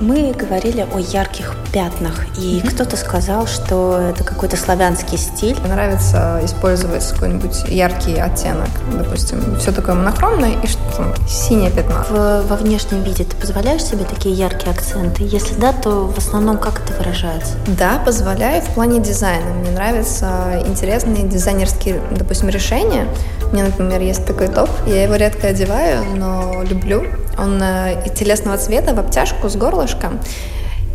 мы 0.00 0.32
говорили 0.32 0.86
о 0.92 0.98
ярких 0.98 1.56
пятнах, 1.72 2.26
и 2.38 2.58
mm-hmm. 2.58 2.74
кто-то 2.74 2.96
сказал, 2.96 3.46
что 3.46 3.98
это 3.98 4.24
какой-то 4.24 4.56
славянский 4.56 5.18
стиль. 5.18 5.58
Мне 5.60 5.72
нравится 5.72 6.40
использовать 6.44 7.06
какой-нибудь 7.08 7.64
яркий 7.68 8.18
оттенок. 8.18 8.68
Допустим, 8.92 9.56
все 9.58 9.72
такое 9.72 9.94
монохромное 9.94 10.52
и 10.62 10.66
что 10.66 11.14
синее 11.28 11.70
пятно. 11.70 12.04
В, 12.08 12.46
во 12.48 12.56
внешнем 12.56 13.02
виде 13.02 13.24
ты 13.24 13.36
позволяешь 13.36 13.82
себе 13.82 14.04
такие 14.04 14.34
яркие 14.34 14.72
акценты? 14.72 15.24
Если 15.24 15.54
да, 15.54 15.72
то 15.72 16.06
в 16.06 16.18
основном 16.18 16.58
как 16.58 16.80
это 16.80 16.92
выражается? 16.98 17.54
Да, 17.66 18.00
позволяю 18.04 18.62
в 18.62 18.66
плане 18.74 19.00
дизайна. 19.00 19.50
Мне 19.54 19.70
нравятся 19.70 20.62
интересные 20.66 21.24
дизайнерские, 21.28 22.00
допустим, 22.10 22.48
решения. 22.48 23.06
У 23.50 23.54
меня, 23.54 23.64
например, 23.64 24.00
есть 24.00 24.26
такой 24.26 24.48
топ. 24.48 24.70
Я 24.86 25.02
его 25.02 25.16
редко 25.16 25.48
одеваю, 25.48 26.04
но 26.16 26.62
люблю. 26.62 27.04
Он 27.38 27.62
э, 27.62 28.08
телесного 28.14 28.58
цвета 28.58 28.94
в 28.94 28.98
обтяжку 28.98 29.48
с 29.48 29.56
горлышком 29.56 30.20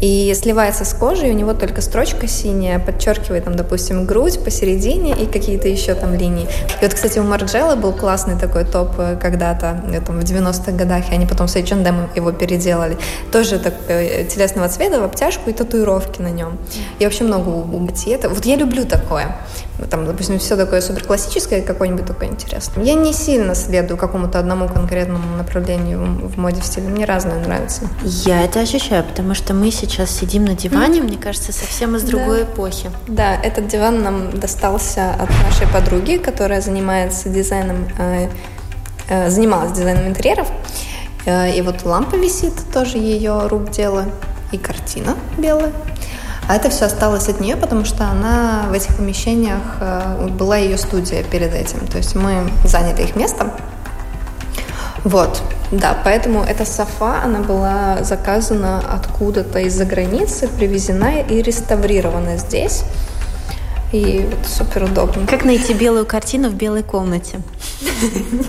и 0.02 0.34
сливается 0.36 0.84
с 0.84 0.94
кожей, 0.94 1.32
у 1.32 1.34
него 1.34 1.54
только 1.54 1.82
строчка 1.82 2.28
синяя, 2.28 2.78
подчеркивает 2.78 3.46
там, 3.46 3.56
допустим, 3.56 4.06
грудь 4.06 4.44
посередине 4.44 5.14
и 5.14 5.26
какие-то 5.26 5.70
еще 5.70 5.96
там 5.96 6.14
линии. 6.14 6.44
И 6.82 6.84
вот, 6.84 6.94
кстати, 6.94 7.20
у 7.20 7.24
Марджела 7.24 7.76
был 7.78 7.94
классный 7.94 8.38
такой 8.38 8.66
топ 8.66 8.90
э, 8.98 9.18
когда-то, 9.22 9.82
э, 9.94 10.02
там, 10.02 10.20
в 10.20 10.24
90-х 10.24 10.74
годах, 10.74 11.10
и 11.10 11.14
они 11.14 11.26
потом 11.26 11.48
с 11.48 11.56
H&M 11.56 12.10
его 12.16 12.32
переделали. 12.34 12.98
Тоже 13.32 13.60
так, 13.60 13.74
телесного 13.88 14.68
цвета 14.68 15.00
в 15.00 15.04
обтяжку 15.06 15.50
и 15.50 15.54
татуировки 15.54 16.22
на 16.22 16.32
нем. 16.32 16.58
И 17.00 17.06
вообще 17.06 17.24
много 17.24 17.48
у, 17.50 17.62
у. 17.62 17.80
Вот 17.80 18.46
я 18.46 18.56
люблю 18.58 18.86
такое 18.86 19.38
там, 19.90 20.06
допустим, 20.06 20.38
все 20.40 20.56
такое 20.56 20.82
супер 20.82 21.04
классическое, 21.04 21.62
какое-нибудь 21.62 22.06
такое 22.06 22.30
интересное. 22.30 22.84
Я 22.84 22.94
не 22.94 23.12
сильно 23.12 23.56
следую 23.56 23.98
какому-то 23.98 24.40
одному 24.40 24.68
конкретному 24.68 25.36
направлению 25.36 26.28
в 26.28 26.38
моде 26.38 26.62
в 26.62 26.66
стиле. 26.66 26.88
Мне 26.88 27.06
разное 27.06 27.44
нравится. 27.44 27.82
Я 28.04 28.44
это 28.44 28.60
ощущаю, 28.60 29.04
потому 29.04 29.34
что 29.34 29.54
мы 29.54 29.72
сейчас 29.72 30.12
сидим 30.12 30.46
на 30.46 30.56
диване, 30.56 31.00
mm. 31.00 31.04
мне 31.04 31.18
кажется, 31.18 31.52
совсем 31.52 31.96
из 31.96 32.04
другой 32.04 32.40
да. 32.40 32.44
эпохи. 32.44 32.92
Да, 33.08 33.36
этот 33.36 33.68
диван 33.68 34.04
нам 34.04 34.40
достался 34.40 35.12
от 35.14 35.30
нашей 35.44 35.68
подруги, 35.68 36.18
которая 36.18 36.62
занимается 36.62 37.30
дизайном, 37.30 37.88
э, 37.98 38.30
э, 39.10 39.30
занималась 39.30 39.72
дизайном 39.72 40.08
интерьеров. 40.08 40.48
Э, 41.26 41.52
и 41.52 41.62
вот 41.62 41.84
лампа 41.84 42.16
висит, 42.16 42.54
тоже 42.72 43.00
ее 43.00 43.48
рук 43.48 43.72
дело, 43.72 44.06
и 44.52 44.58
картина 44.58 45.16
белая. 45.38 45.72
А 46.48 46.56
это 46.56 46.70
все 46.70 46.86
осталось 46.86 47.30
от 47.30 47.40
нее, 47.40 47.56
потому 47.56 47.86
что 47.86 48.06
она 48.06 48.66
в 48.70 48.74
этих 48.74 48.96
помещениях 48.98 49.62
э, 49.80 50.28
была 50.28 50.58
ее 50.58 50.78
студия 50.78 51.24
перед 51.24 51.54
этим. 51.54 51.88
То 51.88 51.98
есть 51.98 52.16
мы 52.16 52.50
заняли 52.66 53.04
их 53.04 53.16
место. 53.16 53.52
Вот, 55.04 55.42
да, 55.72 55.98
поэтому 56.04 56.44
эта 56.44 56.66
софа, 56.66 57.24
она 57.24 57.40
была 57.40 58.04
заказана 58.04 58.82
откуда-то 58.94 59.60
из-за 59.60 59.86
границы, 59.86 60.48
привезена 60.48 61.20
и 61.22 61.42
реставрирована 61.42 62.38
здесь. 62.38 62.84
И 63.94 64.28
вот 64.28 64.48
супер 64.48 64.86
удобно. 64.86 65.28
Как 65.28 65.46
найти 65.46 65.76
белую 65.76 66.08
картину 66.08 66.50
в 66.50 66.56
белой 66.56 66.82
комнате? 66.82 67.40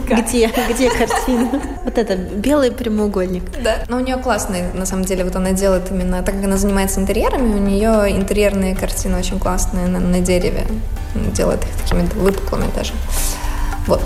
Где? 0.08 0.50
Где 0.70 0.88
картина? 0.88 1.60
Вот 1.84 1.98
это 1.98 2.16
белый 2.16 2.72
прямоугольник. 2.72 3.42
Да. 3.62 3.84
Но 3.88 3.98
у 3.98 4.00
нее 4.00 4.16
классные, 4.16 4.72
на 4.72 4.86
самом 4.86 5.04
деле, 5.04 5.22
вот 5.22 5.36
она 5.36 5.52
делает 5.52 5.90
именно, 5.90 6.22
так 6.22 6.36
как 6.36 6.44
она 6.44 6.56
занимается 6.56 6.98
интерьерами, 6.98 7.54
у 7.54 7.58
нее 7.58 8.16
интерьерные 8.16 8.74
картины 8.74 9.18
очень 9.18 9.38
классные 9.38 9.86
на, 9.86 10.00
на 10.00 10.20
дереве. 10.20 10.66
Делает 11.34 11.62
их 11.62 11.70
такими 11.82 12.08
выпуклыми 12.14 12.70
даже. 12.74 12.94
Вот. 13.86 14.00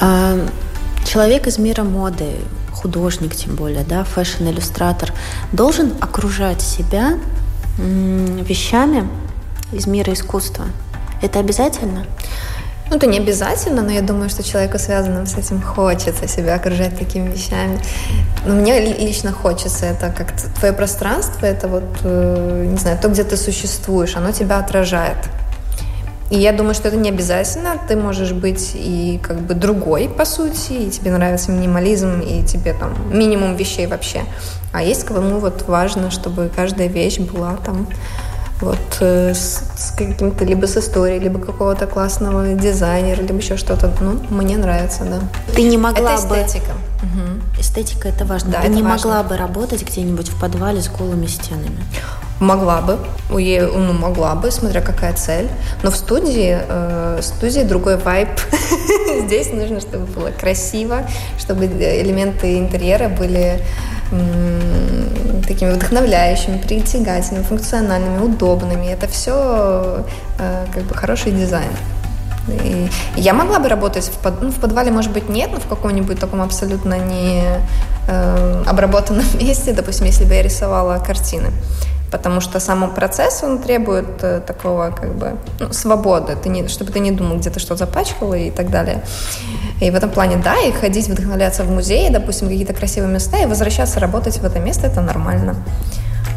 А, 0.00 0.38
человек 1.04 1.46
из 1.46 1.58
мира 1.58 1.82
моды, 1.82 2.36
художник 2.72 3.36
тем 3.36 3.54
более, 3.54 3.84
да, 3.84 4.04
фэшн-иллюстратор, 4.04 5.12
должен 5.52 5.92
окружать 6.00 6.62
себя 6.62 7.18
вещами, 7.76 9.06
из 9.72 9.86
мира 9.86 10.12
искусства. 10.12 10.66
Это 11.22 11.38
обязательно? 11.38 12.06
Ну, 12.90 12.96
это 12.96 13.06
не 13.06 13.18
обязательно, 13.18 13.82
но 13.82 13.92
я 13.92 14.02
думаю, 14.02 14.28
что 14.30 14.42
человеку, 14.42 14.78
связанному 14.78 15.26
с 15.26 15.34
этим, 15.36 15.62
хочется 15.62 16.26
себя 16.26 16.56
окружать 16.56 16.98
такими 16.98 17.30
вещами. 17.30 17.78
Но 18.44 18.54
мне 18.54 18.80
лично 18.80 19.30
хочется 19.30 19.86
это 19.86 20.10
как 20.10 20.32
твое 20.58 20.72
пространство, 20.72 21.46
это 21.46 21.68
вот, 21.68 21.84
э, 22.02 22.66
не 22.68 22.76
знаю, 22.78 22.98
то, 23.00 23.08
где 23.08 23.22
ты 23.22 23.36
существуешь, 23.36 24.16
оно 24.16 24.32
тебя 24.32 24.58
отражает. 24.58 25.18
И 26.30 26.38
я 26.38 26.52
думаю, 26.52 26.74
что 26.74 26.88
это 26.88 26.96
не 26.96 27.10
обязательно. 27.10 27.76
Ты 27.88 27.96
можешь 27.96 28.32
быть 28.32 28.72
и 28.74 29.20
как 29.22 29.40
бы 29.40 29.54
другой, 29.54 30.08
по 30.08 30.24
сути, 30.24 30.72
и 30.72 30.90
тебе 30.90 31.10
нравится 31.10 31.50
минимализм, 31.50 32.20
и 32.20 32.44
тебе 32.44 32.72
там 32.72 32.94
минимум 33.12 33.56
вещей 33.56 33.86
вообще. 33.86 34.22
А 34.72 34.82
есть 34.82 35.04
кому 35.04 35.38
вот 35.38 35.62
важно, 35.66 36.12
чтобы 36.12 36.48
каждая 36.54 36.86
вещь 36.86 37.18
была 37.18 37.56
там 37.64 37.88
вот 38.60 38.98
э, 39.00 39.32
с, 39.34 39.62
с 39.76 39.90
каким-то 39.96 40.44
либо 40.44 40.66
с 40.66 40.76
историей, 40.76 41.18
либо 41.18 41.38
какого-то 41.38 41.86
классного 41.86 42.54
дизайнера, 42.54 43.20
либо 43.20 43.38
еще 43.38 43.56
что-то. 43.56 43.92
Ну, 44.00 44.20
мне 44.30 44.56
нравится, 44.56 45.04
да. 45.04 45.20
Ты 45.54 45.62
не 45.62 45.78
могла 45.78 46.14
это 46.14 46.20
эстетика. 46.20 46.72
бы... 46.72 47.06
Угу. 47.06 47.60
Эстетика 47.60 48.08
это 48.08 48.24
важно. 48.24 48.52
Да, 48.52 48.60
Ты 48.60 48.66
это 48.66 48.76
не 48.76 48.82
важно. 48.82 49.08
могла 49.08 49.22
бы 49.22 49.36
работать 49.36 49.82
где-нибудь 49.86 50.28
в 50.28 50.40
подвале 50.40 50.82
с 50.82 50.88
голыми 50.88 51.26
стенами. 51.26 51.82
Могла 52.38 52.80
бы, 52.80 52.98
ну, 53.30 53.92
могла 53.92 54.34
бы, 54.34 54.50
смотря 54.50 54.80
какая 54.80 55.14
цель. 55.14 55.48
Но 55.82 55.90
в 55.90 55.96
студии, 55.96 56.58
э, 56.58 57.20
студии 57.22 57.60
другой 57.60 57.96
вайб. 57.96 58.28
Здесь 59.26 59.52
нужно, 59.52 59.80
чтобы 59.80 60.06
было 60.06 60.30
красиво, 60.30 61.06
чтобы 61.38 61.66
элементы 61.66 62.58
интерьера 62.58 63.08
были 63.08 63.62
такими 65.50 65.72
вдохновляющими, 65.72 66.58
притягательными, 66.58 67.42
функциональными, 67.42 68.22
удобными. 68.22 68.86
Это 68.86 69.08
все 69.08 70.04
э, 70.38 70.66
как 70.72 70.84
бы 70.84 70.94
хороший 70.94 71.32
дизайн. 71.32 71.72
И 72.48 72.88
я 73.16 73.34
могла 73.34 73.58
бы 73.58 73.68
работать 73.68 74.04
в, 74.04 74.18
под, 74.22 74.42
ну, 74.42 74.50
в 74.50 74.60
подвале, 74.60 74.92
может 74.92 75.12
быть, 75.12 75.28
нет, 75.28 75.50
но 75.52 75.58
в 75.58 75.66
каком-нибудь 75.66 76.20
таком 76.20 76.40
абсолютно 76.40 76.94
не 76.98 77.42
э, 78.08 78.62
обработанном 78.66 79.26
месте, 79.40 79.72
допустим, 79.72 80.06
если 80.06 80.24
бы 80.24 80.34
я 80.34 80.42
рисовала 80.42 81.02
картины 81.04 81.50
потому 82.10 82.40
что 82.40 82.60
сам 82.60 82.90
процесс, 82.94 83.42
он 83.42 83.58
требует 83.58 84.22
э, 84.22 84.40
такого 84.40 84.90
как 84.90 85.14
бы 85.14 85.36
ну, 85.58 85.72
свободы, 85.72 86.36
ты 86.36 86.48
не, 86.48 86.68
чтобы 86.68 86.92
ты 86.92 87.00
не 87.00 87.10
думал, 87.10 87.36
где 87.36 87.50
ты 87.50 87.60
что 87.60 87.76
запачкала 87.76 88.34
и 88.34 88.50
так 88.50 88.70
далее. 88.70 89.02
И 89.80 89.90
в 89.90 89.94
этом 89.94 90.10
плане, 90.10 90.36
да, 90.36 90.56
и 90.60 90.72
ходить, 90.72 91.08
вдохновляться 91.08 91.64
в 91.64 91.70
музее, 91.70 92.10
допустим, 92.10 92.48
какие-то 92.48 92.74
красивые 92.74 93.12
места, 93.12 93.38
и 93.38 93.46
возвращаться 93.46 94.00
работать 94.00 94.38
в 94.38 94.44
это 94.44 94.58
место, 94.58 94.86
это 94.86 95.00
нормально. 95.00 95.56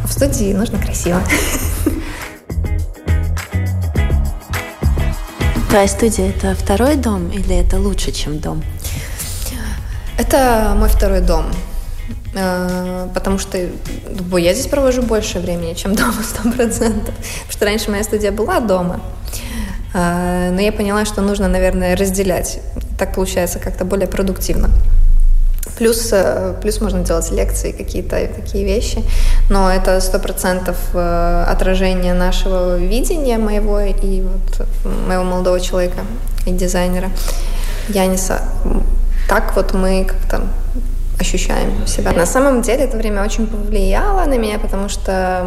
А 0.04 0.08
в 0.08 0.12
студии 0.12 0.54
нужно 0.54 0.80
красиво. 0.80 1.20
Твоя 5.70 5.88
студия– 5.88 6.30
это 6.38 6.54
второй 6.54 6.96
дом 6.98 7.32
или 7.32 7.56
это 7.56 7.80
лучше, 7.80 8.12
чем 8.12 8.40
дом? 8.40 8.64
Это 10.20 10.76
мой 10.78 10.88
второй 10.88 11.22
дом. 11.22 11.46
А, 12.36 13.10
потому 13.14 13.38
что 13.38 13.58
я 13.58 14.54
здесь 14.54 14.68
провожу 14.68 15.02
больше 15.02 15.40
времени, 15.40 15.74
чем 15.74 15.96
дома, 15.96 16.24
сто 16.24 16.50
процентов. 16.52 17.14
Потому 17.16 17.52
что 17.52 17.66
раньше 17.66 17.92
моя 17.92 18.04
студия 18.04 18.32
была 18.32 18.60
дома, 18.60 19.02
а, 19.94 20.50
но 20.52 20.62
я 20.62 20.72
поняла, 20.72 21.06
что 21.06 21.22
нужно, 21.22 21.48
наверное, 21.48 21.96
разделять. 21.96 22.60
Так 22.98 23.14
получается 23.14 23.60
как-то 23.60 23.86
более 23.86 24.08
продуктивно. 24.08 24.70
Плюс, 25.78 26.10
э, 26.12 26.56
плюс 26.62 26.82
можно 26.82 27.04
делать 27.04 27.32
лекции, 27.32 27.72
какие-то 27.72 28.28
такие 28.28 28.64
вещи, 28.64 29.04
но 29.50 29.72
это 29.72 30.00
сто 30.02 30.20
процентов 30.20 30.78
э, 30.94 31.46
отражение 31.48 32.14
нашего 32.14 32.78
видения 32.78 33.38
моего 33.38 33.80
и 33.80 34.22
вот 34.22 34.68
моего 35.08 35.24
молодого 35.24 35.60
человека 35.60 36.02
и 36.46 36.52
дизайнера 36.52 37.10
Яниса. 37.90 38.42
Так 39.28 39.56
вот 39.56 39.74
мы 39.74 40.06
как-то 40.06 40.44
ощущаем 41.20 41.88
себя. 41.88 42.12
На 42.12 42.26
самом 42.26 42.62
деле 42.62 42.84
это 42.84 42.98
время 42.98 43.24
очень 43.24 43.48
повлияло 43.48 44.26
на 44.26 44.38
меня, 44.38 44.60
потому 44.60 44.90
что 44.90 45.46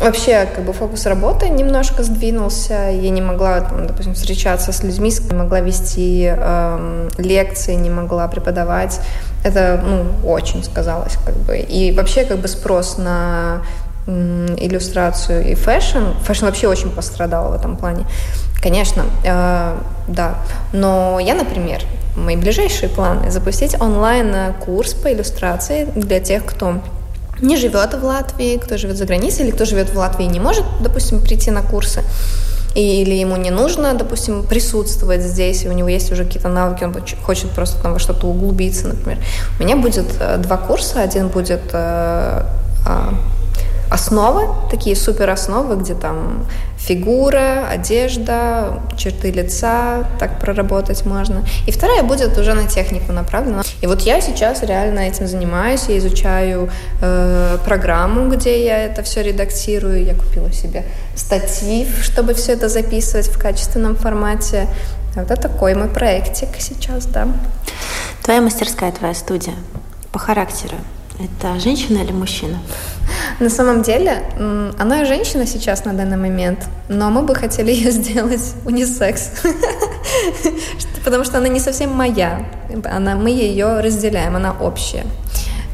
Вообще, 0.00 0.46
как 0.46 0.64
бы 0.64 0.72
фокус 0.72 1.04
работы 1.04 1.50
немножко 1.50 2.02
сдвинулся. 2.02 2.88
Я 2.90 3.10
не 3.10 3.20
могла, 3.20 3.60
там, 3.60 3.86
допустим, 3.86 4.14
встречаться 4.14 4.72
с 4.72 4.82
людьми, 4.82 5.12
не 5.30 5.36
могла 5.36 5.60
вести 5.60 6.32
э, 6.34 7.08
лекции, 7.18 7.74
не 7.74 7.90
могла 7.90 8.26
преподавать. 8.26 8.98
Это, 9.44 9.78
ну, 9.84 10.26
очень 10.26 10.64
сказалось, 10.64 11.18
как 11.26 11.36
бы. 11.36 11.58
И 11.58 11.92
вообще, 11.92 12.24
как 12.24 12.38
бы 12.38 12.48
спрос 12.48 12.96
на 12.96 13.60
иллюстрацию 14.06 15.46
и 15.46 15.54
фэшн. 15.54 16.14
Фэшн 16.24 16.46
вообще 16.46 16.66
очень 16.66 16.90
пострадал 16.90 17.50
в 17.50 17.54
этом 17.54 17.76
плане. 17.76 18.06
Конечно, 18.62 19.04
э, 19.22 19.76
да. 20.08 20.34
Но 20.72 21.20
я, 21.20 21.34
например, 21.34 21.82
мои 22.20 22.36
ближайшие 22.36 22.88
планы 22.88 23.30
запустить 23.30 23.80
онлайн-курс 23.80 24.94
по 24.94 25.12
иллюстрации 25.12 25.86
для 25.94 26.20
тех, 26.20 26.44
кто 26.44 26.80
не 27.40 27.56
живет 27.56 27.94
в 27.94 28.04
Латвии, 28.04 28.58
кто 28.58 28.76
живет 28.76 28.96
за 28.96 29.06
границей 29.06 29.44
или 29.44 29.50
кто 29.52 29.64
живет 29.64 29.90
в 29.90 29.96
Латвии 29.96 30.26
и 30.26 30.28
не 30.28 30.40
может, 30.40 30.64
допустим, 30.80 31.22
прийти 31.22 31.50
на 31.50 31.62
курсы 31.62 32.02
или 32.74 33.14
ему 33.14 33.36
не 33.36 33.50
нужно, 33.50 33.94
допустим, 33.94 34.44
присутствовать 34.44 35.22
здесь, 35.22 35.64
и 35.64 35.68
у 35.68 35.72
него 35.72 35.88
есть 35.88 36.12
уже 36.12 36.24
какие-то 36.24 36.48
навыки, 36.48 36.84
он 36.84 36.94
хочет 37.24 37.50
просто 37.50 37.82
там 37.82 37.92
во 37.94 37.98
что-то 37.98 38.28
углубиться, 38.28 38.88
например. 38.88 39.18
У 39.58 39.64
меня 39.64 39.76
будет 39.76 40.06
э, 40.20 40.36
два 40.38 40.56
курса. 40.56 41.02
Один 41.02 41.28
будет 41.28 41.62
э, 41.72 42.44
а, 42.86 43.14
основы, 43.90 44.46
такие 44.70 44.94
супер 44.94 45.28
основы, 45.30 45.76
где 45.76 45.94
там 45.94 46.46
фигура, 46.90 47.68
одежда, 47.70 48.80
черты 48.96 49.30
лица, 49.30 50.08
так 50.18 50.40
проработать 50.40 51.06
можно. 51.06 51.44
И 51.68 51.70
вторая 51.70 52.02
будет 52.02 52.36
уже 52.38 52.52
на 52.54 52.66
технику 52.66 53.12
направлена. 53.12 53.62
И 53.82 53.86
вот 53.86 54.00
я 54.00 54.20
сейчас 54.20 54.64
реально 54.64 55.00
этим 55.00 55.28
занимаюсь, 55.28 55.84
я 55.88 55.98
изучаю 55.98 56.68
э, 57.00 57.58
программу, 57.64 58.28
где 58.28 58.64
я 58.64 58.78
это 58.86 59.02
все 59.02 59.22
редактирую. 59.22 60.04
Я 60.04 60.14
купила 60.14 60.52
себе 60.52 60.82
статив, 61.14 61.86
чтобы 62.02 62.34
все 62.34 62.54
это 62.54 62.68
записывать 62.68 63.28
в 63.28 63.38
качественном 63.38 63.94
формате. 63.94 64.66
Вот 65.14 65.30
это 65.30 65.40
такой 65.40 65.74
мой 65.74 65.88
проектик 65.88 66.48
сейчас, 66.58 67.06
да. 67.06 67.28
Твоя 68.22 68.40
мастерская, 68.40 68.90
твоя 68.90 69.14
студия 69.14 69.54
по 70.12 70.18
характеру 70.18 70.76
это 71.24 71.60
женщина 71.60 71.98
или 71.98 72.12
мужчина? 72.12 72.58
На 73.40 73.50
самом 73.50 73.82
деле, 73.82 74.22
она 74.78 75.04
женщина 75.04 75.46
сейчас 75.46 75.84
на 75.84 75.92
данный 75.92 76.16
момент, 76.16 76.66
но 76.88 77.10
мы 77.10 77.22
бы 77.22 77.34
хотели 77.34 77.70
ее 77.80 77.90
сделать 77.90 78.54
унисекс. 78.64 79.30
Потому 81.04 81.24
что 81.24 81.38
она 81.38 81.48
не 81.48 81.60
совсем 81.60 81.90
моя. 81.90 82.46
Она, 82.84 83.16
мы 83.16 83.30
ее 83.30 83.80
разделяем, 83.80 84.36
она 84.36 84.52
общая. 84.52 85.04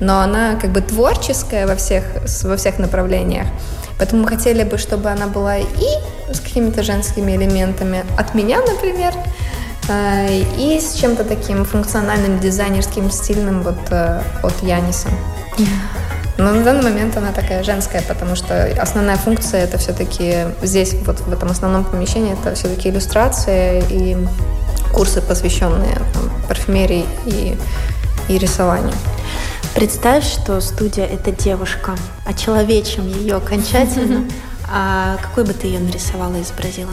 Но 0.01 0.21
она 0.21 0.57
как 0.57 0.71
бы 0.71 0.81
творческая 0.81 1.67
во 1.67 1.75
всех, 1.75 2.05
во 2.45 2.57
всех 2.57 2.79
направлениях. 2.79 3.47
Поэтому 3.99 4.23
мы 4.23 4.29
хотели 4.29 4.63
бы, 4.63 4.79
чтобы 4.79 5.09
она 5.11 5.27
была 5.27 5.59
и 5.59 6.33
с 6.33 6.41
какими-то 6.41 6.83
женскими 6.83 7.33
элементами 7.33 8.05
от 8.19 8.35
меня, 8.35 8.61
например, 8.61 9.15
и 9.89 10.81
с 10.81 10.95
чем-то 10.95 11.25
таким 11.25 11.65
функциональным, 11.65 12.41
дизайнерским, 12.41 13.11
стильным 13.11 13.63
вот 13.63 13.79
э, 13.91 14.21
от 14.43 14.63
Яниса. 14.63 15.09
Но 16.39 16.53
на 16.53 16.63
данный 16.63 16.83
момент 16.83 17.17
она 17.17 17.33
такая 17.33 17.63
женская, 17.63 18.03
потому 18.03 18.37
что 18.37 18.65
основная 18.81 19.17
функция 19.17 19.65
это 19.65 19.79
все-таки 19.79 20.49
здесь, 20.63 20.95
вот 21.07 21.21
в 21.21 21.33
этом 21.33 21.51
основном 21.51 21.85
помещении, 21.85 22.35
это 22.35 22.55
все-таки 22.55 22.91
иллюстрация 22.91 23.83
и 23.89 24.17
курсы, 24.93 25.23
посвященные 25.23 25.95
там, 26.13 26.31
парфюмерии 26.47 27.07
и, 27.25 27.57
и 28.29 28.39
рисованию. 28.39 28.93
Представь, 29.75 30.25
что 30.25 30.61
студия— 30.61 31.05
это 31.07 31.33
девушка. 31.33 31.95
Очеловечим 32.25 33.07
ее 33.07 33.37
окончательно. 33.37 34.25
А 34.69 35.17
какой 35.23 35.45
бы 35.45 35.53
ты 35.53 35.69
ее 35.69 35.79
нарисовала 35.79 36.35
и 36.35 36.43
изобразила? 36.43 36.91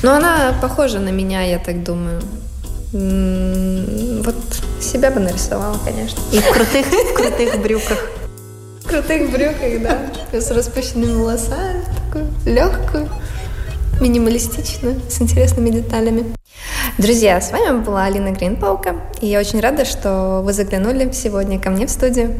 Ну, 0.00 0.12
она 0.12 0.54
похожа 0.62 1.00
на 1.00 1.08
меня, 1.08 1.42
я 1.42 1.58
так 1.58 1.82
думаю. 1.82 2.20
Вот 2.92 4.36
себя 4.80 5.10
бы 5.10 5.18
нарисовала, 5.18 5.76
конечно. 5.84 6.20
И 6.30 6.38
в 6.38 6.48
крутых, 6.52 6.86
в 6.86 7.14
крутых 7.14 7.60
брюках. 7.60 8.10
В 8.84 8.88
крутых 8.88 9.30
брюках, 9.32 9.82
да. 9.82 9.98
С 10.38 10.50
распущенными 10.52 11.12
волосами, 11.12 11.82
такую 12.06 12.28
легкую, 12.46 13.08
минималистичную, 14.00 15.00
с 15.10 15.20
интересными 15.20 15.70
деталями. 15.70 16.32
Друзья, 16.96 17.40
с 17.40 17.50
вами 17.50 17.80
была 17.80 18.04
Алина 18.04 18.30
Гринпаука, 18.30 18.96
и 19.20 19.26
я 19.26 19.40
очень 19.40 19.60
рада, 19.60 19.84
что 19.84 20.42
вы 20.44 20.52
заглянули 20.52 21.10
сегодня 21.12 21.58
ко 21.60 21.70
мне 21.70 21.86
в 21.86 21.90
студию. 21.90 22.36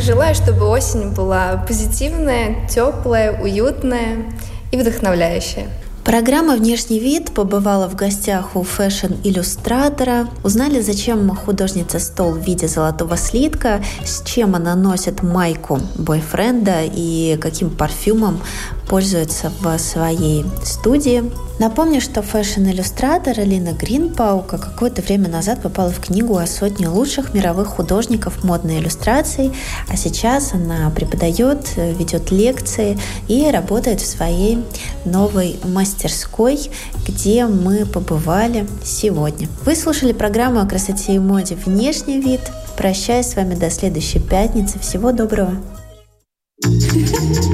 Желаю, 0.00 0.34
чтобы 0.34 0.68
осень 0.68 1.10
была 1.10 1.64
позитивная, 1.66 2.68
теплая, 2.68 3.32
уютная 3.40 4.32
и 4.70 4.76
вдохновляющая. 4.76 5.66
Программа 6.04 6.56
«Внешний 6.56 7.00
вид» 7.00 7.32
побывала 7.32 7.88
в 7.88 7.96
гостях 7.96 8.56
у 8.56 8.62
фэшн-иллюстратора. 8.62 10.28
Узнали, 10.44 10.80
зачем 10.82 11.34
художница 11.34 11.98
стол 11.98 12.32
в 12.32 12.40
виде 12.40 12.68
золотого 12.68 13.16
слитка, 13.16 13.82
с 14.04 14.22
чем 14.22 14.54
она 14.54 14.74
носит 14.74 15.22
майку 15.22 15.80
бойфренда 15.96 16.82
и 16.84 17.38
каким 17.40 17.70
парфюмом 17.70 18.38
пользуется 18.86 19.50
в 19.60 19.78
своей 19.78 20.44
студии. 20.62 21.24
Напомню, 21.58 22.00
что 22.00 22.20
фэшн-иллюстратор 22.20 23.38
Алина 23.38 23.72
Гринпаука 23.72 24.58
какое-то 24.58 25.02
время 25.02 25.28
назад 25.28 25.62
попала 25.62 25.90
в 25.90 26.00
книгу 26.00 26.36
о 26.36 26.46
сотне 26.48 26.88
лучших 26.88 27.32
мировых 27.32 27.68
художников 27.68 28.42
модной 28.42 28.80
иллюстрации, 28.80 29.52
а 29.88 29.96
сейчас 29.96 30.52
она 30.52 30.90
преподает, 30.90 31.76
ведет 31.76 32.32
лекции 32.32 32.98
и 33.28 33.48
работает 33.52 34.00
в 34.00 34.06
своей 34.06 34.64
новой 35.04 35.60
мастерской, 35.62 36.58
где 37.06 37.46
мы 37.46 37.86
побывали 37.86 38.66
сегодня. 38.84 39.48
Вы 39.64 39.76
слушали 39.76 40.12
программу 40.12 40.60
о 40.60 40.66
красоте 40.66 41.14
и 41.14 41.18
моде 41.20 41.56
«Внешний 41.64 42.20
вид». 42.20 42.40
Прощаюсь 42.76 43.26
с 43.26 43.36
вами 43.36 43.54
до 43.54 43.70
следующей 43.70 44.18
пятницы. 44.18 44.80
Всего 44.80 45.12
доброго! 45.12 45.54